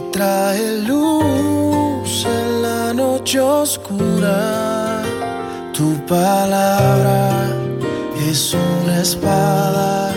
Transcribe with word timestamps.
Trae 0.00 0.78
luz 0.78 2.26
en 2.26 2.62
la 2.62 2.92
noche 2.92 3.40
oscura. 3.40 5.02
Tu 5.72 6.04
palabra 6.06 7.46
es 8.28 8.54
una 8.54 9.00
espada 9.00 10.12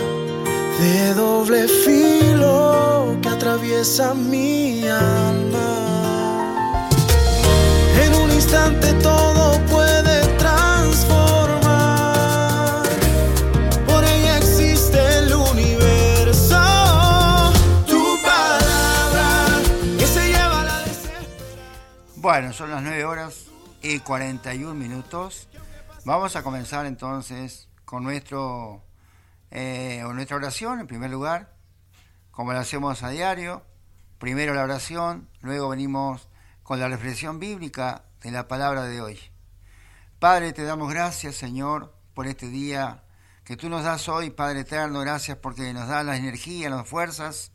de 0.80 1.14
doble 1.14 1.68
filo 1.68 3.16
que 3.22 3.28
atraviesa 3.28 4.14
mi 4.14 4.82
alma. 4.88 5.70
En 8.04 8.14
un 8.14 8.30
instante 8.32 8.92
todo 8.94 9.37
Bueno, 22.30 22.52
son 22.52 22.70
las 22.70 22.82
9 22.82 23.06
horas 23.06 23.46
y 23.80 24.00
41 24.00 24.74
minutos. 24.74 25.48
Vamos 26.04 26.36
a 26.36 26.42
comenzar 26.42 26.84
entonces 26.84 27.70
con 27.86 28.04
nuestro, 28.04 28.84
eh, 29.50 30.04
nuestra 30.12 30.36
oración 30.36 30.78
en 30.78 30.86
primer 30.86 31.10
lugar, 31.10 31.54
como 32.30 32.52
la 32.52 32.60
hacemos 32.60 33.02
a 33.02 33.08
diario. 33.08 33.64
Primero 34.18 34.52
la 34.52 34.64
oración, 34.64 35.30
luego 35.40 35.70
venimos 35.70 36.28
con 36.62 36.78
la 36.78 36.88
reflexión 36.88 37.38
bíblica 37.38 38.04
de 38.20 38.30
la 38.30 38.46
palabra 38.46 38.82
de 38.82 39.00
hoy. 39.00 39.18
Padre, 40.18 40.52
te 40.52 40.64
damos 40.64 40.90
gracias, 40.90 41.34
Señor, 41.34 41.94
por 42.12 42.26
este 42.26 42.48
día 42.48 43.04
que 43.44 43.56
tú 43.56 43.70
nos 43.70 43.84
das 43.84 44.06
hoy, 44.06 44.28
Padre 44.28 44.60
eterno. 44.60 45.00
Gracias 45.00 45.38
porque 45.38 45.72
nos 45.72 45.88
das 45.88 46.04
la 46.04 46.18
energía, 46.18 46.68
las 46.68 46.86
fuerzas 46.86 47.52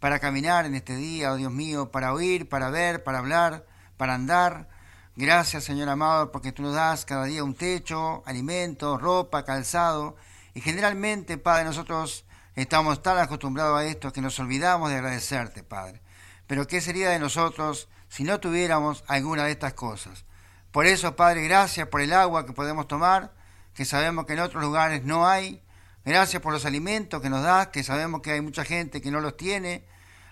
para 0.00 0.18
caminar 0.18 0.66
en 0.66 0.74
este 0.74 0.96
día, 0.96 1.30
oh 1.30 1.36
Dios 1.36 1.52
mío, 1.52 1.92
para 1.92 2.12
oír, 2.12 2.48
para 2.48 2.70
ver, 2.70 3.04
para 3.04 3.18
hablar, 3.18 3.66
para 3.96 4.14
andar. 4.14 4.68
Gracias, 5.16 5.64
Señor 5.64 5.88
amado, 5.88 6.30
porque 6.30 6.52
tú 6.52 6.62
nos 6.62 6.74
das 6.74 7.04
cada 7.04 7.24
día 7.24 7.42
un 7.42 7.54
techo, 7.54 8.22
alimento, 8.26 8.98
ropa, 8.98 9.44
calzado. 9.44 10.16
Y 10.54 10.60
generalmente, 10.60 11.38
Padre, 11.38 11.64
nosotros 11.64 12.24
estamos 12.54 13.02
tan 13.02 13.18
acostumbrados 13.18 13.78
a 13.80 13.84
esto 13.84 14.12
que 14.12 14.20
nos 14.20 14.38
olvidamos 14.38 14.90
de 14.90 14.96
agradecerte, 14.96 15.62
Padre. 15.62 16.02
Pero 16.46 16.66
¿qué 16.66 16.80
sería 16.80 17.10
de 17.10 17.18
nosotros 17.18 17.88
si 18.08 18.24
no 18.24 18.40
tuviéramos 18.40 19.04
alguna 19.06 19.44
de 19.44 19.52
estas 19.52 19.74
cosas? 19.74 20.24
Por 20.70 20.86
eso, 20.86 21.16
Padre, 21.16 21.42
gracias 21.42 21.88
por 21.88 22.02
el 22.02 22.12
agua 22.12 22.44
que 22.44 22.52
podemos 22.52 22.86
tomar, 22.86 23.32
que 23.74 23.84
sabemos 23.84 24.26
que 24.26 24.34
en 24.34 24.40
otros 24.40 24.62
lugares 24.62 25.04
no 25.04 25.26
hay. 25.26 25.62
Gracias 26.04 26.40
por 26.42 26.52
los 26.52 26.66
alimentos 26.66 27.20
que 27.20 27.30
nos 27.30 27.42
das, 27.42 27.68
que 27.68 27.82
sabemos 27.82 28.20
que 28.20 28.32
hay 28.32 28.40
mucha 28.40 28.64
gente 28.64 29.00
que 29.00 29.10
no 29.10 29.20
los 29.20 29.36
tiene. 29.36 29.84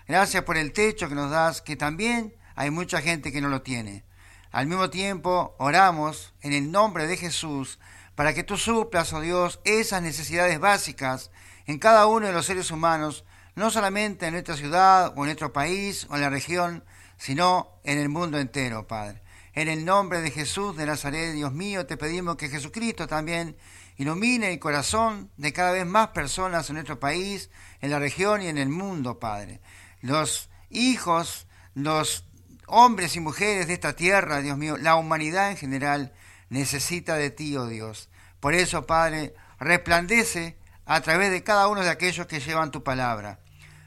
Gracias 0.07 0.43
por 0.43 0.57
el 0.57 0.71
techo 0.71 1.09
que 1.09 1.15
nos 1.15 1.31
das, 1.31 1.61
que 1.61 1.75
también 1.75 2.33
hay 2.55 2.71
mucha 2.71 3.01
gente 3.01 3.31
que 3.31 3.41
no 3.41 3.49
lo 3.49 3.61
tiene. 3.61 4.03
Al 4.51 4.67
mismo 4.67 4.89
tiempo, 4.89 5.55
oramos 5.59 6.33
en 6.41 6.53
el 6.53 6.71
nombre 6.71 7.07
de 7.07 7.17
Jesús 7.17 7.79
para 8.15 8.33
que 8.33 8.43
tú 8.43 8.57
suplas, 8.57 9.11
oh 9.13 9.19
Dios, 9.19 9.59
esas 9.65 10.01
necesidades 10.01 10.59
básicas 10.59 11.31
en 11.65 11.79
cada 11.79 12.07
uno 12.07 12.27
de 12.27 12.33
los 12.33 12.45
seres 12.45 12.71
humanos, 12.71 13.25
no 13.55 13.69
solamente 13.69 14.27
en 14.27 14.33
nuestra 14.33 14.55
ciudad 14.55 15.13
o 15.15 15.19
en 15.19 15.25
nuestro 15.25 15.51
país 15.51 16.07
o 16.09 16.15
en 16.15 16.21
la 16.21 16.29
región, 16.29 16.83
sino 17.17 17.79
en 17.83 17.99
el 17.99 18.09
mundo 18.09 18.39
entero, 18.39 18.87
Padre. 18.87 19.21
En 19.53 19.67
el 19.67 19.85
nombre 19.85 20.21
de 20.21 20.31
Jesús 20.31 20.75
de 20.75 20.85
Nazaret, 20.85 21.33
Dios 21.33 21.53
mío, 21.53 21.85
te 21.85 21.97
pedimos 21.97 22.35
que 22.35 22.49
Jesucristo 22.49 23.07
también 23.07 23.55
ilumine 23.97 24.51
el 24.51 24.59
corazón 24.59 25.31
de 25.37 25.53
cada 25.53 25.71
vez 25.71 25.85
más 25.85 26.09
personas 26.09 26.69
en 26.69 26.75
nuestro 26.75 26.99
país, 26.99 27.49
en 27.81 27.91
la 27.91 27.99
región 27.99 28.41
y 28.41 28.47
en 28.47 28.57
el 28.57 28.69
mundo, 28.69 29.19
Padre. 29.19 29.61
Los 30.01 30.49
hijos, 30.69 31.47
los 31.73 32.25
hombres 32.67 33.15
y 33.15 33.19
mujeres 33.19 33.67
de 33.67 33.73
esta 33.73 33.95
tierra, 33.95 34.41
Dios 34.41 34.57
mío, 34.57 34.77
la 34.77 34.95
humanidad 34.95 35.51
en 35.51 35.57
general 35.57 36.13
necesita 36.49 37.15
de 37.15 37.29
ti, 37.29 37.55
oh 37.57 37.67
Dios. 37.67 38.09
Por 38.39 38.53
eso, 38.53 38.85
Padre, 38.85 39.33
resplandece 39.59 40.57
a 40.85 41.01
través 41.01 41.31
de 41.31 41.43
cada 41.43 41.67
uno 41.67 41.81
de 41.81 41.89
aquellos 41.89 42.27
que 42.27 42.39
llevan 42.39 42.71
tu 42.71 42.83
palabra. 42.83 43.39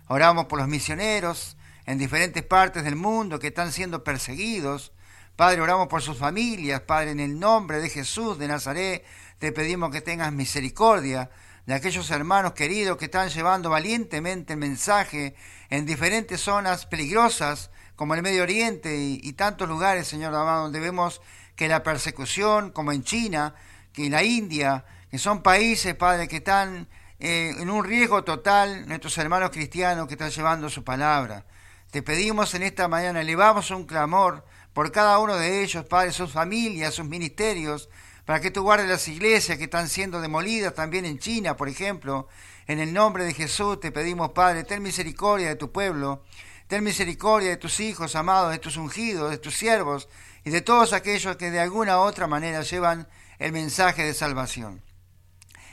Oramos 0.08 0.46
por 0.46 0.58
los 0.58 0.68
misioneros 0.68 1.56
en 1.86 1.98
diferentes 1.98 2.42
partes 2.42 2.84
del 2.84 2.96
mundo 2.96 3.38
que 3.38 3.48
están 3.48 3.72
siendo 3.72 4.04
perseguidos. 4.04 4.92
Padre, 5.36 5.60
oramos 5.60 5.88
por 5.88 6.02
sus 6.02 6.18
familias. 6.18 6.80
Padre, 6.80 7.12
en 7.12 7.20
el 7.20 7.38
nombre 7.38 7.78
de 7.78 7.88
Jesús 7.88 8.38
de 8.38 8.48
Nazaret, 8.48 9.04
te 9.38 9.52
pedimos 9.52 9.90
que 9.90 10.00
tengas 10.00 10.32
misericordia 10.32 11.30
de 11.66 11.74
aquellos 11.74 12.10
hermanos 12.10 12.54
queridos 12.54 12.96
que 12.96 13.04
están 13.04 13.28
llevando 13.28 13.70
valientemente 13.70 14.54
el 14.54 14.58
mensaje 14.58 15.34
en 15.68 15.86
diferentes 15.86 16.40
zonas 16.40 16.86
peligrosas 16.86 17.70
como 17.98 18.14
el 18.14 18.22
Medio 18.22 18.44
Oriente 18.44 18.96
y, 18.96 19.32
tantos 19.32 19.68
lugares, 19.68 20.06
Señor 20.06 20.32
amado, 20.32 20.62
donde 20.62 20.78
vemos 20.78 21.20
que 21.56 21.66
la 21.66 21.82
persecución, 21.82 22.70
como 22.70 22.92
en 22.92 23.02
China, 23.02 23.56
que 23.92 24.06
en 24.06 24.12
la 24.12 24.22
India, 24.22 24.84
que 25.10 25.18
son 25.18 25.42
países, 25.42 25.96
Padre, 25.96 26.28
que 26.28 26.36
están 26.36 26.86
eh, 27.18 27.56
en 27.58 27.68
un 27.68 27.84
riesgo 27.84 28.22
total, 28.22 28.86
nuestros 28.86 29.18
hermanos 29.18 29.50
cristianos 29.50 30.06
que 30.06 30.14
están 30.14 30.30
llevando 30.30 30.70
su 30.70 30.84
palabra. 30.84 31.44
Te 31.90 32.00
pedimos 32.00 32.54
en 32.54 32.62
esta 32.62 32.86
mañana, 32.86 33.20
elevamos 33.20 33.72
un 33.72 33.84
clamor 33.84 34.44
por 34.72 34.92
cada 34.92 35.18
uno 35.18 35.34
de 35.34 35.64
ellos, 35.64 35.84
Padre, 35.86 36.12
sus 36.12 36.30
familias, 36.30 36.94
sus 36.94 37.04
ministerios, 37.04 37.88
para 38.24 38.40
que 38.40 38.52
tú 38.52 38.62
guardes 38.62 38.88
las 38.88 39.08
iglesias 39.08 39.58
que 39.58 39.64
están 39.64 39.88
siendo 39.88 40.20
demolidas 40.20 40.72
también 40.72 41.04
en 41.04 41.18
China, 41.18 41.56
por 41.56 41.68
ejemplo. 41.68 42.28
En 42.68 42.78
el 42.78 42.92
nombre 42.92 43.24
de 43.24 43.34
Jesús 43.34 43.80
te 43.80 43.90
pedimos, 43.90 44.30
Padre, 44.30 44.62
ten 44.62 44.84
misericordia 44.84 45.48
de 45.48 45.56
tu 45.56 45.72
pueblo, 45.72 46.22
ten 46.68 46.84
misericordia 46.84 47.50
de 47.50 47.56
tus 47.56 47.80
hijos 47.80 48.14
amados, 48.14 48.52
de 48.52 48.58
tus 48.58 48.76
ungidos, 48.76 49.30
de 49.30 49.38
tus 49.38 49.56
siervos 49.56 50.08
y 50.44 50.50
de 50.50 50.60
todos 50.60 50.92
aquellos 50.92 51.36
que 51.36 51.50
de 51.50 51.60
alguna 51.60 51.98
u 51.98 52.02
otra 52.02 52.26
manera 52.26 52.62
llevan 52.62 53.08
el 53.38 53.52
mensaje 53.52 54.04
de 54.04 54.14
salvación. 54.14 54.82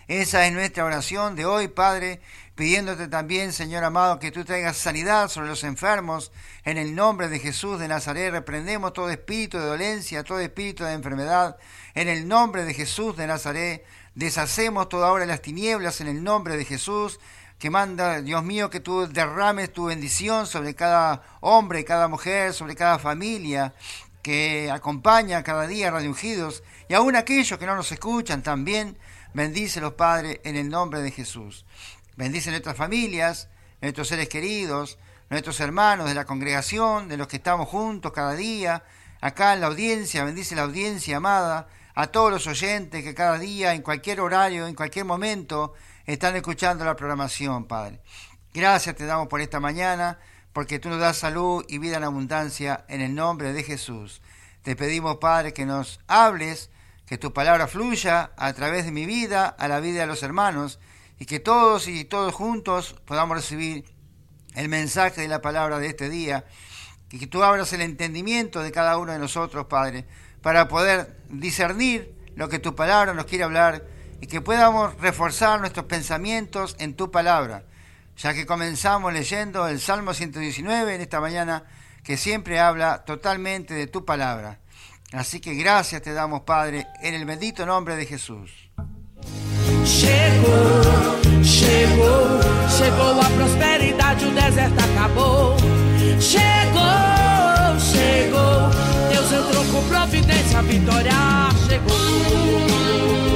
Esa 0.08 0.46
es 0.46 0.54
nuestra 0.54 0.86
oración 0.86 1.36
de 1.36 1.46
hoy, 1.46 1.68
Padre, 1.68 2.22
pidiéndote 2.54 3.08
también, 3.08 3.52
Señor 3.52 3.84
amado, 3.84 4.20
que 4.20 4.32
tú 4.32 4.46
traigas 4.46 4.78
sanidad 4.78 5.30
sobre 5.30 5.50
los 5.50 5.64
enfermos. 5.64 6.32
En 6.64 6.78
el 6.78 6.94
nombre 6.94 7.28
de 7.28 7.40
Jesús 7.40 7.80
de 7.80 7.88
Nazaret 7.88 8.32
reprendemos 8.32 8.94
todo 8.94 9.10
espíritu 9.10 9.58
de 9.58 9.66
dolencia, 9.66 10.24
todo 10.24 10.40
espíritu 10.40 10.84
de 10.84 10.94
enfermedad. 10.94 11.58
En 11.96 12.08
el 12.08 12.28
nombre 12.28 12.66
de 12.66 12.74
Jesús 12.76 13.18
de 13.18 13.26
Nazaret 13.26 13.84
deshacemos 14.14 14.90
toda 14.90 15.20
de 15.20 15.26
las 15.26 15.42
tinieblas 15.42 16.00
en 16.02 16.08
el 16.08 16.24
nombre 16.24 16.56
de 16.56 16.66
Jesús 16.66 17.20
que 17.60 17.70
manda, 17.70 18.22
Dios 18.22 18.44
mío, 18.44 18.70
que 18.70 18.80
tú 18.80 19.08
derrames 19.08 19.72
tu 19.72 19.86
bendición 19.86 20.46
sobre 20.46 20.76
cada 20.76 21.24
hombre 21.42 21.86
cada 21.86 22.08
mujer, 22.08 22.54
sobre 22.54 22.76
cada 22.76 23.00
familia 23.00 23.74
que 24.22 24.72
acompaña 24.72 25.44
cada 25.44 25.68
día 25.68 25.92
Radio 25.92 26.10
Ungidos 26.10 26.64
y 26.90 26.96
aún 26.96 27.16
aquellos 27.16 27.60
que 27.60 27.66
no 27.66 27.76
nos 27.76 27.92
escuchan 27.92 28.42
también. 28.42 28.98
Bendícelos, 29.34 29.94
Padre, 29.94 30.42
en 30.44 30.56
el 30.56 30.70
nombre 30.70 31.02
de 31.02 31.12
Jesús. 31.12 31.66
Bendice 32.16 32.50
nuestras 32.50 32.76
familias, 32.76 33.50
nuestros 33.82 34.08
seres 34.08 34.30
queridos, 34.30 34.98
nuestros 35.30 35.60
hermanos 35.60 36.08
de 36.08 36.16
la 36.16 36.26
congregación, 36.26 37.08
de 37.08 37.18
los 37.18 37.28
que 37.28 37.38
estamos 37.38 37.68
juntos 37.68 38.14
cada 38.14 38.34
día, 38.34 38.84
acá 39.22 39.54
en 39.54 39.62
la 39.62 39.68
audiencia, 39.68 40.24
bendice 40.24 40.56
la 40.56 40.64
audiencia 40.64 41.18
amada, 41.18 41.68
a 41.94 42.08
todos 42.08 42.32
los 42.32 42.48
oyentes 42.48 43.04
que 43.04 43.14
cada 43.14 43.38
día, 43.38 43.74
en 43.74 43.82
cualquier 43.82 44.22
horario, 44.22 44.68
en 44.68 44.76
cualquier 44.76 45.06
momento, 45.06 45.74
están 46.06 46.36
escuchando 46.36 46.86
la 46.86 46.96
programación, 46.96 47.66
Padre. 47.66 48.00
Gracias 48.54 48.96
te 48.96 49.06
damos 49.06 49.28
por 49.28 49.42
esta 49.42 49.60
mañana, 49.60 50.20
porque 50.54 50.80
tú 50.80 50.90
nos 50.90 51.00
das 51.00 51.18
salud 51.18 51.66
y 51.68 51.80
vida 51.80 51.98
en 51.98 52.04
abundancia 52.04 52.86
en 52.88 53.02
el 53.02 53.14
nombre 53.16 53.54
de 53.54 53.64
Jesús. 53.64 54.22
Te 54.62 54.76
pedimos, 54.76 55.18
Padre, 55.18 55.54
que 55.54 55.66
nos 55.66 56.00
hables 56.08 56.70
que 57.06 57.18
tu 57.18 57.34
palabra 57.34 57.68
fluya 57.68 58.32
a 58.38 58.54
través 58.54 58.86
de 58.86 58.92
mi 58.92 59.06
vida, 59.06 59.48
a 59.48 59.68
la 59.68 59.80
vida 59.80 60.02
de 60.02 60.08
los 60.08 60.24
hermanos, 60.24 60.80
y 61.20 61.26
que 61.26 61.40
todos 61.40 61.88
y 61.88 62.06
todos 62.06 62.34
juntos 62.34 62.96
podamos 63.06 63.38
recibir 63.38 63.86
el 64.56 64.70
mensaje 64.70 65.22
de 65.22 65.28
la 65.28 65.42
palabra 65.42 65.80
de 65.80 65.88
este 65.88 66.10
día, 66.10 66.46
y 67.12 67.20
que 67.20 67.28
tú 67.28 67.44
abras 67.44 67.74
el 67.74 67.82
entendimiento 67.82 68.62
de 68.62 68.72
cada 68.72 68.98
uno 68.98 69.12
de 69.12 69.20
nosotros, 69.20 69.66
Padre, 69.66 70.06
para 70.42 70.68
poder 70.68 71.18
discernir 71.30 72.16
lo 72.36 72.50
que 72.50 72.60
tu 72.60 72.76
palabra 72.76 73.14
nos 73.14 73.26
quiere 73.26 73.44
hablar 73.44 73.95
y 74.22 74.28
que 74.28 74.42
podamos 74.42 74.96
reforzar 75.00 75.60
nuestros 75.60 75.86
pensamientos 75.86 76.76
en 76.80 76.96
tu 76.96 77.12
palabra, 77.12 77.64
ya 78.18 78.34
que 78.34 78.46
comenzamos 78.46 79.14
leyendo 79.14 79.68
el 79.68 79.80
Salmo 79.80 80.14
119 80.14 80.96
en 80.96 81.02
esta 81.02 81.20
mañana, 81.20 81.64
que 82.04 82.18
siempre 82.18 82.60
habla 82.60 83.04
totalmente 83.04 83.74
de 83.74 83.88
tu 83.88 84.06
palabra. 84.06 84.60
Así 85.12 85.40
que 85.40 85.56
gracias 85.56 86.02
te 86.02 86.14
damos, 86.14 86.42
Padre, 86.42 86.88
en 87.02 87.14
el 87.14 87.26
bendito 87.26 87.66
nombre 87.66 87.96
de 87.96 88.06
Jesús. 88.06 88.52
Chegou, 89.86 91.44
chegou, 91.44 92.40
chegou 92.76 93.22
a 93.22 93.30
prosperidade, 93.30 94.26
o 94.26 94.32
deserto 94.32 94.80
acabou. 94.84 95.56
Chegou, 96.20 97.80
chegou, 97.80 98.70
Deus 99.12 99.32
entrou 99.32 99.66
com 99.66 99.88
providência, 99.88 100.60
a 100.60 100.62
vitória 100.64 101.14
chegou. 101.68 103.35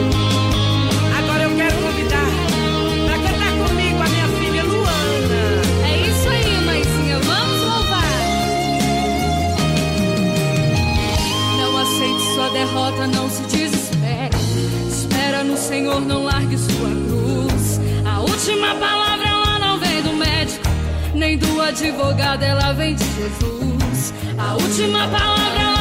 Jesus. 23.30 24.14
A 24.38 24.56
última 24.56 25.08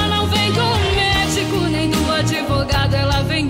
não 0.08 0.26
vem 0.28 0.52
do 0.52 0.68
médico, 0.94 1.66
nem 1.70 1.90
do 1.90 2.12
advogado, 2.12 2.94
ela 2.94 3.22
vem 3.22 3.48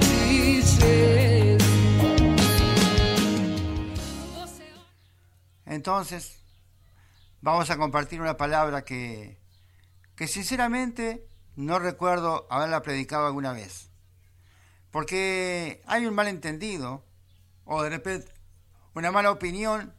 Entonces, 5.66 6.40
vamos 7.40 7.70
a 7.70 7.76
compartir 7.76 8.20
una 8.20 8.36
palabra 8.36 8.84
que, 8.84 9.38
que 10.16 10.26
sinceramente 10.26 11.28
no 11.56 11.78
recuerdo 11.78 12.46
haberla 12.50 12.82
predicado 12.82 13.26
alguna 13.26 13.52
vez. 13.52 13.90
Porque 14.90 15.82
hay 15.86 16.06
un 16.06 16.14
malentendido, 16.14 17.04
o 17.64 17.82
de 17.82 17.90
repente 17.90 18.32
una 18.94 19.12
mala 19.12 19.30
opinión, 19.30 19.94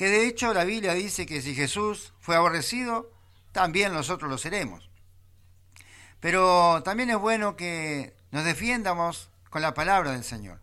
que 0.00 0.08
de 0.08 0.26
hecho 0.26 0.54
la 0.54 0.64
Biblia 0.64 0.94
dice 0.94 1.26
que 1.26 1.42
si 1.42 1.54
Jesús 1.54 2.14
fue 2.20 2.34
aborrecido, 2.34 3.12
también 3.52 3.92
nosotros 3.92 4.30
lo 4.30 4.38
seremos. 4.38 4.88
Pero 6.20 6.82
también 6.82 7.10
es 7.10 7.18
bueno 7.18 7.54
que 7.54 8.16
nos 8.30 8.46
defiendamos 8.46 9.28
con 9.50 9.60
la 9.60 9.74
palabra 9.74 10.12
del 10.12 10.24
Señor. 10.24 10.62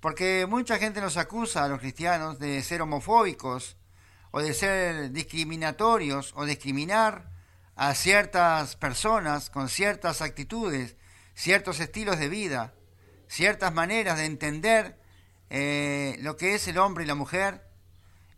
Porque 0.00 0.46
mucha 0.48 0.78
gente 0.78 1.02
nos 1.02 1.18
acusa 1.18 1.62
a 1.62 1.68
los 1.68 1.80
cristianos 1.80 2.38
de 2.38 2.62
ser 2.62 2.80
homofóbicos 2.80 3.76
o 4.30 4.40
de 4.40 4.54
ser 4.54 5.10
discriminatorios 5.10 6.32
o 6.34 6.46
discriminar 6.46 7.28
a 7.76 7.94
ciertas 7.94 8.76
personas 8.76 9.50
con 9.50 9.68
ciertas 9.68 10.22
actitudes, 10.22 10.96
ciertos 11.34 11.80
estilos 11.80 12.18
de 12.18 12.30
vida, 12.30 12.72
ciertas 13.28 13.74
maneras 13.74 14.16
de 14.16 14.24
entender 14.24 14.98
eh, 15.50 16.16
lo 16.20 16.38
que 16.38 16.54
es 16.54 16.66
el 16.66 16.78
hombre 16.78 17.04
y 17.04 17.06
la 17.06 17.14
mujer. 17.14 17.70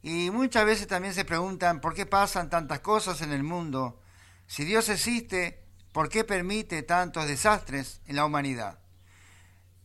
Y 0.04 0.30
muchas 0.30 0.66
veces 0.66 0.86
también 0.86 1.14
se 1.14 1.24
preguntan 1.24 1.80
por 1.80 1.94
qué 1.94 2.04
pasan 2.04 2.50
tantas 2.50 2.80
cosas 2.80 3.22
en 3.22 3.32
el 3.32 3.42
mundo. 3.42 4.02
Si 4.46 4.62
Dios 4.66 4.90
existe, 4.90 5.64
¿por 5.92 6.10
qué 6.10 6.24
permite 6.24 6.82
tantos 6.82 7.26
desastres 7.26 8.02
en 8.04 8.16
la 8.16 8.26
humanidad? 8.26 8.78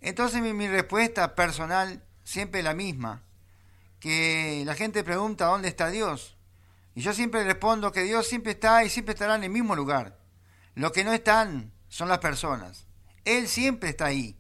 Entonces 0.02 0.42
mi, 0.42 0.68
respuesta 0.68 1.36
personal 1.36 2.04
siempre 2.26 2.60
es 2.60 2.66
la 2.66 2.74
misma, 2.74 3.24
que 4.02 4.64
la 4.66 4.76
gente 4.76 5.06
pregunta 5.06 5.46
dónde 5.46 5.70
está 5.70 5.90
Dios. 5.90 6.36
Y 6.96 7.02
yo 7.02 7.14
siempre 7.14 7.46
respondo 7.46 7.94
que 7.94 8.04
Dios 8.04 8.28
siempre 8.28 8.52
está 8.52 8.84
y 8.84 8.90
siempre 8.90 9.14
estará 9.14 9.36
en 9.36 9.46
el 9.46 9.50
mismo 9.50 9.74
lugar. 9.74 10.20
Lo 10.76 10.92
que 10.92 11.06
no 11.06 11.14
están 11.14 11.72
son 11.88 12.10
las 12.10 12.20
personas. 12.20 12.88
Él 13.24 13.48
siempre 13.48 13.88
está 13.88 14.08
ahí. 14.08 14.38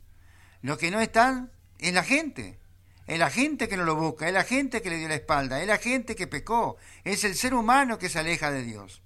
Lo 0.61 0.77
que 0.77 0.91
no 0.91 0.99
están 0.99 1.53
es 1.77 1.93
la 1.93 2.03
gente. 2.03 2.59
Es 3.09 3.17
la 3.17 3.31
gente 3.31 3.67
que 3.67 3.75
no 3.75 3.85
lo 3.85 3.95
busca, 3.95 4.27
es 4.27 4.33
la 4.33 4.43
gente 4.43 4.83
que 4.83 4.91
le 4.91 4.97
dio 4.97 5.07
la 5.07 5.15
espalda, 5.15 5.59
es 5.59 5.67
la 5.67 5.79
gente 5.79 6.15
que 6.15 6.27
pecó, 6.27 6.77
es 7.03 7.23
el 7.23 7.33
ser 7.33 7.55
humano 7.55 7.97
que 7.97 8.07
se 8.07 8.19
aleja 8.19 8.51
de 8.51 8.61
Dios. 8.61 9.01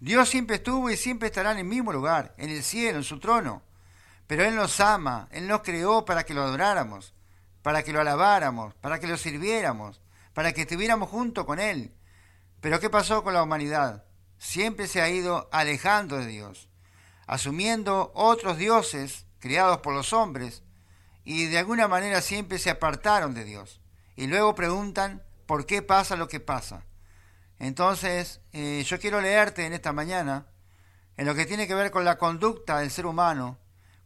Dios 0.00 0.28
siempre 0.28 0.56
estuvo 0.56 0.90
y 0.90 0.96
siempre 0.96 1.28
estará 1.28 1.52
en 1.52 1.58
el 1.58 1.64
mismo 1.64 1.92
lugar, 1.92 2.34
en 2.36 2.50
el 2.50 2.64
cielo, 2.64 2.98
en 2.98 3.04
su 3.04 3.20
trono. 3.20 3.62
Pero 4.26 4.44
Él 4.44 4.56
nos 4.56 4.80
ama, 4.80 5.28
Él 5.30 5.46
nos 5.46 5.62
creó 5.62 6.04
para 6.04 6.24
que 6.24 6.34
lo 6.34 6.42
adoráramos, 6.42 7.14
para 7.62 7.84
que 7.84 7.92
lo 7.92 8.00
alabáramos, 8.00 8.74
para 8.74 8.98
que 8.98 9.06
lo 9.06 9.16
sirviéramos, 9.16 10.00
para 10.34 10.52
que 10.52 10.62
estuviéramos 10.62 11.08
junto 11.08 11.46
con 11.46 11.60
Él. 11.60 11.94
Pero 12.60 12.80
¿qué 12.80 12.90
pasó 12.90 13.22
con 13.22 13.34
la 13.34 13.44
humanidad? 13.44 14.04
Siempre 14.38 14.88
se 14.88 15.00
ha 15.00 15.08
ido 15.10 15.48
alejando 15.52 16.16
de 16.16 16.26
Dios, 16.26 16.68
asumiendo 17.28 18.10
otros 18.16 18.58
dioses 18.58 19.26
creados 19.38 19.78
por 19.78 19.94
los 19.94 20.12
hombres, 20.12 20.64
y 21.28 21.44
de 21.44 21.58
alguna 21.58 21.88
manera 21.88 22.22
siempre 22.22 22.58
se 22.58 22.70
apartaron 22.70 23.34
de 23.34 23.44
Dios. 23.44 23.82
Y 24.16 24.28
luego 24.28 24.54
preguntan 24.54 25.22
por 25.44 25.66
qué 25.66 25.82
pasa 25.82 26.16
lo 26.16 26.26
que 26.26 26.40
pasa. 26.40 26.86
Entonces, 27.58 28.40
eh, 28.54 28.82
yo 28.86 28.98
quiero 28.98 29.20
leerte 29.20 29.66
en 29.66 29.74
esta 29.74 29.92
mañana, 29.92 30.46
en 31.18 31.26
lo 31.26 31.34
que 31.34 31.44
tiene 31.44 31.66
que 31.66 31.74
ver 31.74 31.90
con 31.90 32.06
la 32.06 32.16
conducta 32.16 32.78
del 32.78 32.90
ser 32.90 33.04
humano, 33.04 33.58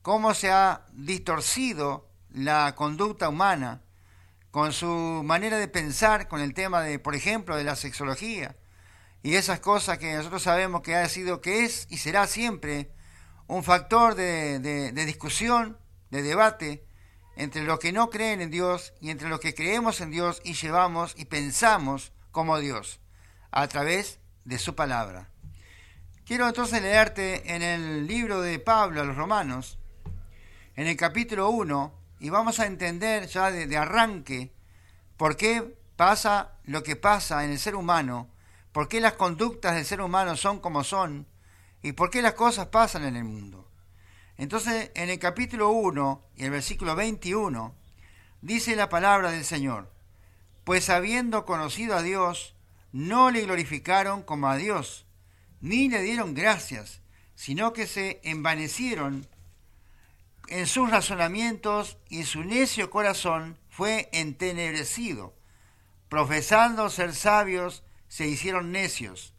cómo 0.03 0.35
se 0.35 0.51
ha 0.51 0.85
distorcido 0.95 2.11
la 2.29 2.75
conducta 2.75 3.29
humana 3.29 3.83
con 4.51 4.73
su 4.73 5.23
manera 5.25 5.59
de 5.59 5.69
pensar, 5.69 6.27
con 6.27 6.41
el 6.41 6.55
tema 6.55 6.83
de, 6.83 6.99
por 6.99 7.15
ejemplo, 7.15 7.57
de 7.57 7.63
la 7.63 7.77
sexología 7.77 8.57
y 9.23 9.37
esas 9.37 9.61
cosas 9.61 9.99
que 9.99 10.13
nosotros 10.17 10.43
sabemos 10.43 10.83
que 10.83 10.97
ha 10.97 11.09
sido, 11.09 11.41
que 11.41 11.65
es 11.65 11.87
y 11.89 11.99
será 11.99 12.27
siempre 12.27 12.91
un 13.47 13.63
factor 13.63 14.17
de, 14.17 14.91
discusión, 15.07 15.79
de 16.11 16.23
debate 16.23 16.85
entre 17.37 17.63
los 17.65 17.79
que 17.79 17.93
no 17.93 18.11
creen 18.11 18.41
en 18.41 18.51
Dios 18.51 18.93
y 19.01 19.11
entre 19.11 19.29
los 19.29 19.41
que 19.41 19.55
creemos 19.55 20.01
en 20.01 20.11
Dios 20.11 20.41
y 20.45 20.55
llevamos 20.55 21.15
y 21.17 21.25
pensamos 21.25 22.13
como 22.31 22.59
Dios 22.59 23.01
a 23.51 23.67
través 23.69 24.19
de 24.45 24.59
su 24.59 24.75
palabra. 24.75 25.29
Quiero 26.25 26.47
entonces 26.47 26.83
leerte 26.83 27.55
en 27.55 27.63
el 27.63 28.07
libro 28.07 28.41
de 28.41 28.59
Pablo 28.59 29.01
a 29.01 29.05
los 29.05 29.17
Romanos, 29.17 29.79
en 30.77 30.87
el 30.87 30.97
capítulo 30.97 31.51
1, 31.51 31.93
y 32.21 32.31
vamos 32.31 32.61
a 32.61 32.67
entender 32.67 33.27
ya 33.27 33.51
de, 33.51 33.67
de, 33.67 33.77
arranque 33.77 34.53
por 35.17 35.37
qué 35.37 35.77
pasa 35.97 36.53
lo 36.65 36.83
que 36.83 36.97
pasa 36.97 37.45
en 37.45 37.51
el 37.51 37.59
ser 37.59 37.75
humano, 37.75 38.31
por 38.71 38.89
qué 38.89 39.01
las 39.01 39.15
conductas 39.15 39.75
del 39.75 39.85
ser 39.85 40.01
humano 40.01 40.37
son 40.37 40.61
como 40.61 40.85
son, 40.85 41.27
y 41.83 41.93
por 41.93 42.11
qué 42.11 42.23
las 42.23 42.35
cosas 42.35 42.67
pasan 42.69 43.05
en 43.05 43.17
el 43.17 43.25
mundo. 43.25 43.69
Entonces, 44.39 44.91
en 44.95 45.11
el 45.11 45.19
capítulo 45.19 45.71
1 45.71 46.23
y 46.37 46.45
el 46.45 46.51
versículo 46.51 46.97
21, 46.97 47.75
dice 48.41 48.77
la 48.77 48.89
palabra 48.89 49.31
del 49.31 49.45
Señor, 49.45 49.91
pues 50.65 50.91
habiendo 50.91 51.45
conocido 51.45 51.97
a 51.97 52.03
Dios, 52.03 52.55
no 52.93 53.31
le 53.31 53.43
glorificaron 53.43 54.23
como 54.23 54.49
a 54.49 54.57
Dios, 54.57 55.07
ni 55.61 55.89
le 55.89 56.03
dieron 56.03 56.35
gracias, 56.35 57.01
sino 57.35 57.73
que 57.73 57.87
se 57.87 58.21
envanecieron 58.25 59.27
en 60.49 60.67
sus 60.67 60.91
razonamientos 60.91 61.99
y 62.09 62.25
su 62.25 62.45
necio 62.45 62.91
corazón 62.91 63.59
fue 63.71 64.09
entenebrecido. 64.13 65.35
Profesando 66.09 66.91
ser 66.91 67.15
sabios, 67.15 67.83
se 68.09 68.27
hicieron 68.27 68.73
necios 68.73 69.33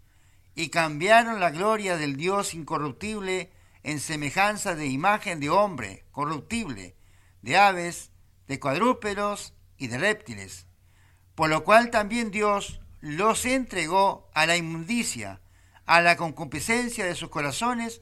y 0.56 0.70
cambiaron 0.70 1.40
la 1.40 1.52
gloria 1.52 1.98
del 1.98 2.18
Dios 2.18 2.54
incorruptible 2.54 3.52
en 3.84 4.00
semejanza 4.00 4.76
de 4.76 4.88
imagen 4.88 5.40
de 5.40 5.50
hombre 5.50 6.06
corruptible, 6.12 6.96
de 7.42 7.58
aves, 7.58 8.12
de 8.48 8.60
cuadrúpedos 8.60 9.54
y 9.78 9.88
de 9.88 9.98
reptiles. 9.98 10.68
Por 11.36 11.50
lo 11.50 11.64
cual 11.64 11.90
también 11.90 12.32
Dios 12.32 12.82
los 13.02 13.46
entregó 13.46 14.30
a 14.34 14.46
la 14.46 14.56
inmundicia, 14.56 15.42
a 15.86 16.02
la 16.02 16.16
concupiscencia 16.16 17.06
de 17.06 17.16
sus 17.16 17.30
corazones, 17.30 18.02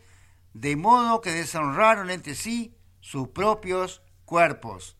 de 0.53 0.75
modo 0.75 1.21
que 1.21 1.31
deshonraron 1.31 2.09
entre 2.09 2.35
sí 2.35 2.75
sus 2.99 3.29
propios 3.29 4.03
cuerpos, 4.25 4.97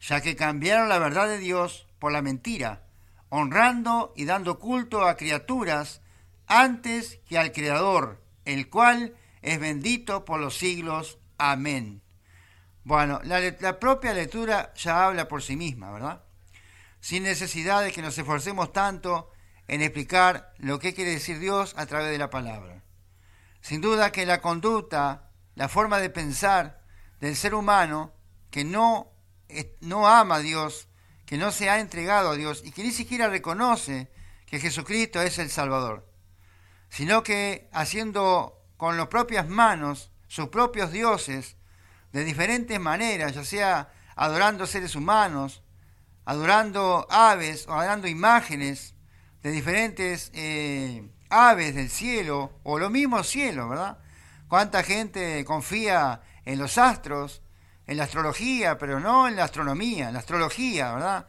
ya 0.00 0.20
que 0.20 0.36
cambiaron 0.36 0.88
la 0.88 0.98
verdad 0.98 1.28
de 1.28 1.38
Dios 1.38 1.88
por 1.98 2.12
la 2.12 2.22
mentira, 2.22 2.86
honrando 3.30 4.12
y 4.16 4.24
dando 4.26 4.58
culto 4.58 5.04
a 5.04 5.16
criaturas 5.16 6.02
antes 6.46 7.20
que 7.28 7.38
al 7.38 7.52
Creador, 7.52 8.22
el 8.44 8.68
cual 8.68 9.14
es 9.42 9.58
bendito 9.58 10.24
por 10.24 10.40
los 10.40 10.56
siglos. 10.56 11.18
Amén. 11.38 12.02
Bueno, 12.84 13.20
la, 13.24 13.78
propia 13.78 14.14
lectura 14.14 14.72
ya 14.74 15.06
habla 15.06 15.28
por 15.28 15.42
sí 15.42 15.56
misma, 15.56 15.92
¿verdad? 15.92 16.24
Sin 17.00 17.22
necesidad 17.22 17.82
de 17.82 17.92
que 17.92 18.02
nos 18.02 18.16
esforcemos 18.16 18.72
tanto 18.72 19.30
en 19.68 19.82
explicar 19.82 20.52
lo 20.58 20.78
que 20.78 20.94
quiere 20.94 21.12
decir 21.12 21.38
Dios 21.38 21.74
a 21.76 21.86
través 21.86 22.10
de 22.10 22.18
la 22.18 22.30
palabra. 22.30 22.82
Sin 23.60 23.80
duda 23.80 24.12
que 24.12 24.26
la 24.26 24.40
conducta, 24.40 25.30
la 25.54 25.68
forma 25.68 25.98
de 25.98 26.10
pensar 26.10 26.82
del 27.20 27.36
ser 27.36 27.54
humano 27.54 28.14
que 28.50 28.64
no, 28.64 29.12
no 29.80 30.08
ama 30.08 30.36
a 30.36 30.40
Dios, 30.40 30.88
que 31.26 31.36
no 31.36 31.52
se 31.52 31.70
ha 31.70 31.78
entregado 31.78 32.30
a 32.30 32.36
Dios 32.36 32.62
y 32.64 32.72
que 32.72 32.82
ni 32.82 32.90
siquiera 32.90 33.28
reconoce 33.28 34.10
que 34.46 34.58
Jesucristo 34.58 35.22
es 35.22 35.38
el 35.38 35.50
Salvador, 35.50 36.10
sino 36.88 37.22
que 37.22 37.68
haciendo 37.72 38.59
con 38.80 38.96
las 38.96 39.08
propias 39.08 39.46
manos 39.46 40.10
sus 40.26 40.48
propios 40.48 40.90
dioses 40.90 41.58
de 42.12 42.24
diferentes 42.24 42.80
maneras, 42.80 43.34
ya 43.34 43.44
sea 43.44 43.92
adorando 44.16 44.66
seres 44.66 44.96
humanos, 44.96 45.62
adorando 46.24 47.06
aves 47.10 47.66
o 47.68 47.74
adorando 47.74 48.08
imágenes 48.08 48.94
de 49.42 49.50
diferentes 49.50 50.30
eh, 50.32 51.06
aves 51.28 51.74
del 51.74 51.90
cielo 51.90 52.58
o 52.62 52.78
lo 52.78 52.88
mismo 52.88 53.22
cielo, 53.22 53.68
¿verdad? 53.68 53.98
¿Cuánta 54.48 54.82
gente 54.82 55.44
confía 55.44 56.22
en 56.46 56.58
los 56.58 56.78
astros, 56.78 57.42
en 57.86 57.98
la 57.98 58.04
astrología, 58.04 58.78
pero 58.78 58.98
no 58.98 59.28
en 59.28 59.36
la 59.36 59.44
astronomía, 59.44 60.08
en 60.08 60.14
la 60.14 60.20
astrología, 60.20 60.94
¿verdad? 60.94 61.26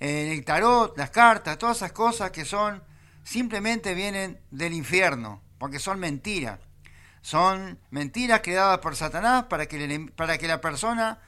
En 0.00 0.28
el 0.28 0.42
tarot, 0.42 0.96
las 0.96 1.10
cartas, 1.10 1.58
todas 1.58 1.76
esas 1.76 1.92
cosas 1.92 2.30
que 2.30 2.46
son, 2.46 2.82
simplemente 3.24 3.92
vienen 3.92 4.40
del 4.50 4.72
infierno, 4.72 5.42
porque 5.58 5.78
son 5.78 6.00
mentiras. 6.00 6.60
Son 7.24 7.78
mentiras 7.88 8.42
creadas 8.42 8.80
por 8.80 8.96
Satanás 8.96 9.44
para 9.44 9.64
que, 9.64 10.10
para 10.14 10.36
que 10.36 10.46
la 10.46 10.60
persona 10.60 11.22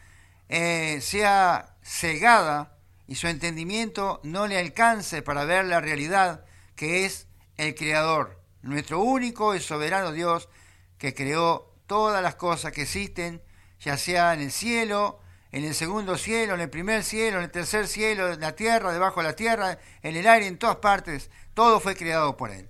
eh, 0.50 0.98
sea 1.00 1.74
cegada 1.80 2.76
y 3.06 3.14
su 3.14 3.28
entendimiento 3.28 4.20
no 4.22 4.46
le 4.46 4.58
alcance 4.58 5.22
para 5.22 5.46
ver 5.46 5.64
la 5.64 5.80
realidad 5.80 6.44
que 6.74 7.06
es 7.06 7.28
el 7.56 7.74
Creador, 7.74 8.42
nuestro 8.60 9.00
único 9.00 9.54
y 9.54 9.60
soberano 9.60 10.12
Dios 10.12 10.50
que 10.98 11.14
creó 11.14 11.72
todas 11.86 12.22
las 12.22 12.34
cosas 12.34 12.72
que 12.72 12.82
existen, 12.82 13.42
ya 13.80 13.96
sea 13.96 14.34
en 14.34 14.42
el 14.42 14.52
cielo, 14.52 15.18
en 15.50 15.64
el 15.64 15.74
segundo 15.74 16.18
cielo, 16.18 16.56
en 16.56 16.60
el 16.60 16.68
primer 16.68 17.04
cielo, 17.04 17.38
en 17.38 17.44
el 17.44 17.50
tercer 17.50 17.88
cielo, 17.88 18.34
en 18.34 18.40
la 18.40 18.54
tierra, 18.54 18.92
debajo 18.92 19.22
de 19.22 19.28
la 19.28 19.34
tierra, 19.34 19.78
en 20.02 20.14
el 20.14 20.26
aire, 20.26 20.46
en 20.46 20.58
todas 20.58 20.76
partes, 20.76 21.30
todo 21.54 21.80
fue 21.80 21.96
creado 21.96 22.36
por 22.36 22.50
Él. 22.50 22.68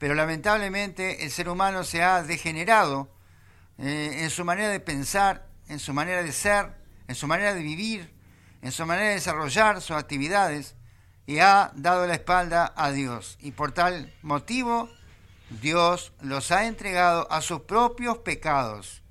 Pero 0.00 0.14
lamentablemente 0.14 1.24
el 1.24 1.30
ser 1.30 1.50
humano 1.50 1.84
se 1.84 2.02
ha 2.02 2.22
degenerado 2.22 3.10
eh, 3.76 4.22
en 4.22 4.30
su 4.30 4.46
manera 4.46 4.70
de 4.70 4.80
pensar, 4.80 5.46
en 5.68 5.78
su 5.78 5.92
manera 5.92 6.22
de 6.22 6.32
ser, 6.32 6.74
en 7.06 7.14
su 7.14 7.26
manera 7.26 7.52
de 7.52 7.62
vivir, 7.62 8.10
en 8.62 8.72
su 8.72 8.86
manera 8.86 9.08
de 9.08 9.14
desarrollar 9.16 9.82
sus 9.82 9.94
actividades 9.94 10.74
y 11.26 11.40
ha 11.40 11.70
dado 11.74 12.06
la 12.06 12.14
espalda 12.14 12.72
a 12.76 12.92
Dios. 12.92 13.36
Y 13.42 13.52
por 13.52 13.72
tal 13.72 14.10
motivo 14.22 14.88
Dios 15.50 16.14
los 16.22 16.50
ha 16.50 16.64
entregado 16.64 17.30
a 17.30 17.42
sus 17.42 17.60
propios 17.60 18.16
pecados, 18.18 19.02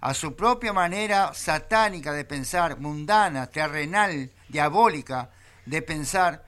a 0.00 0.12
su 0.12 0.34
propia 0.34 0.72
manera 0.72 1.34
satánica 1.34 2.12
de 2.12 2.24
pensar, 2.24 2.80
mundana, 2.80 3.46
terrenal, 3.46 4.32
diabólica 4.48 5.30
de 5.66 5.82
pensar, 5.82 6.44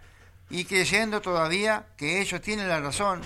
y 0.50 0.64
creyendo 0.64 1.20
todavía 1.20 1.86
que 1.96 2.20
ellos 2.20 2.40
tienen 2.40 2.68
la 2.68 2.80
razón 2.80 3.22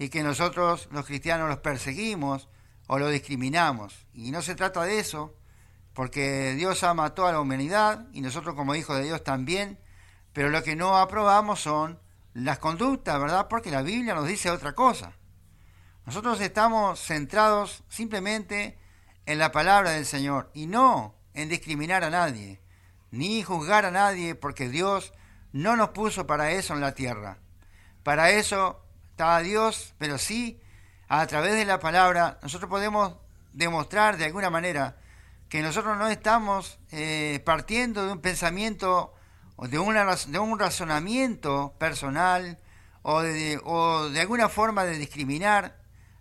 y 0.00 0.08
que 0.08 0.22
nosotros 0.22 0.88
los 0.92 1.04
cristianos 1.04 1.50
los 1.50 1.58
perseguimos 1.58 2.48
o 2.86 2.98
los 2.98 3.12
discriminamos. 3.12 4.06
Y 4.14 4.30
no 4.30 4.40
se 4.40 4.54
trata 4.54 4.82
de 4.84 4.98
eso, 4.98 5.36
porque 5.92 6.54
Dios 6.54 6.82
ama 6.84 7.04
a 7.04 7.14
toda 7.14 7.32
la 7.32 7.40
humanidad 7.40 8.06
y 8.14 8.22
nosotros 8.22 8.54
como 8.54 8.74
hijos 8.74 8.96
de 8.96 9.04
Dios 9.04 9.22
también, 9.22 9.78
pero 10.32 10.48
lo 10.48 10.62
que 10.62 10.74
no 10.74 10.96
aprobamos 10.96 11.60
son 11.60 12.00
las 12.32 12.58
conductas, 12.58 13.20
¿verdad? 13.20 13.48
Porque 13.48 13.70
la 13.70 13.82
Biblia 13.82 14.14
nos 14.14 14.26
dice 14.26 14.50
otra 14.50 14.72
cosa. 14.74 15.12
Nosotros 16.06 16.40
estamos 16.40 16.98
centrados 16.98 17.84
simplemente 17.90 18.78
en 19.26 19.38
la 19.38 19.52
palabra 19.52 19.90
del 19.90 20.06
Señor 20.06 20.50
y 20.54 20.66
no 20.66 21.14
en 21.34 21.50
discriminar 21.50 22.04
a 22.04 22.10
nadie, 22.10 22.62
ni 23.10 23.42
juzgar 23.42 23.84
a 23.84 23.90
nadie, 23.90 24.34
porque 24.34 24.70
Dios 24.70 25.12
no 25.52 25.76
nos 25.76 25.90
puso 25.90 26.26
para 26.26 26.52
eso 26.52 26.72
en 26.72 26.80
la 26.80 26.94
tierra. 26.94 27.36
Para 28.02 28.30
eso 28.30 28.82
está 29.20 29.38
Dios, 29.40 29.92
pero 29.98 30.16
sí, 30.16 30.58
a 31.06 31.26
través 31.26 31.54
de 31.54 31.66
la 31.66 31.78
palabra, 31.78 32.38
nosotros 32.42 32.70
podemos 32.70 33.16
demostrar 33.52 34.16
de 34.16 34.24
alguna 34.24 34.48
manera 34.48 34.96
que 35.50 35.60
nosotros 35.60 35.98
no 35.98 36.08
estamos 36.08 36.78
eh, 36.90 37.42
partiendo 37.44 38.06
de 38.06 38.12
un 38.12 38.22
pensamiento 38.22 39.12
o 39.56 39.68
de, 39.68 39.78
una, 39.78 40.06
de 40.16 40.38
un 40.38 40.58
razonamiento 40.58 41.74
personal 41.78 42.58
o 43.02 43.20
de, 43.20 43.60
o 43.62 44.08
de 44.08 44.22
alguna 44.22 44.48
forma 44.48 44.84
de 44.84 44.96
discriminar 44.96 45.76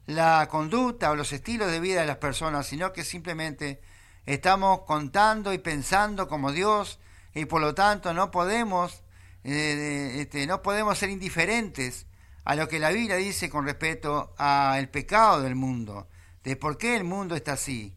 la 0.06 0.50
conducta 0.52 1.10
o 1.12 1.16
los 1.16 1.32
estilos 1.32 1.72
de 1.72 1.80
vida 1.80 2.02
de 2.02 2.08
las 2.08 2.18
personas, 2.18 2.68
sino 2.68 2.92
que 2.92 3.06
simplemente 3.06 3.82
estamos 4.26 4.82
contando 4.82 5.54
y 5.54 5.58
pensando 5.58 6.28
como 6.28 6.52
Dios 6.52 7.00
y 7.34 7.46
por 7.46 7.62
lo 7.62 7.74
tanto 7.74 8.14
no 8.14 8.30
podemos, 8.30 9.04
eh, 9.46 10.18
este, 10.20 10.46
no 10.48 10.62
podemos 10.62 10.98
ser 10.98 11.10
indiferentes 11.12 12.09
a 12.50 12.56
lo 12.56 12.68
que 12.68 12.80
la 12.80 12.90
Biblia 12.90 13.16
dice 13.16 13.48
con 13.48 13.64
respecto 13.64 14.34
al 14.40 14.90
pecado 14.90 15.44
del 15.44 15.54
mundo, 15.54 16.08
de 16.44 16.56
por 16.56 16.80
qué 16.80 16.96
el 16.98 17.04
mundo 17.04 17.36
está 17.36 17.54
así, 17.54 17.96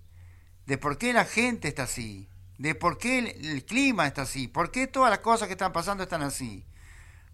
de 0.66 0.76
por 0.76 0.98
qué 0.98 1.14
la 1.14 1.24
gente 1.24 1.68
está 1.68 1.84
así, 1.84 2.28
de 2.58 2.74
por 2.74 2.98
qué 2.98 3.20
el, 3.20 3.64
clima 3.64 4.06
está 4.06 4.22
así, 4.22 4.48
por 4.48 4.70
qué 4.70 4.86
todas 4.86 5.08
las 5.08 5.20
cosas 5.20 5.48
que 5.48 5.52
están 5.52 5.72
pasando 5.72 6.02
están 6.02 6.20
así. 6.20 6.66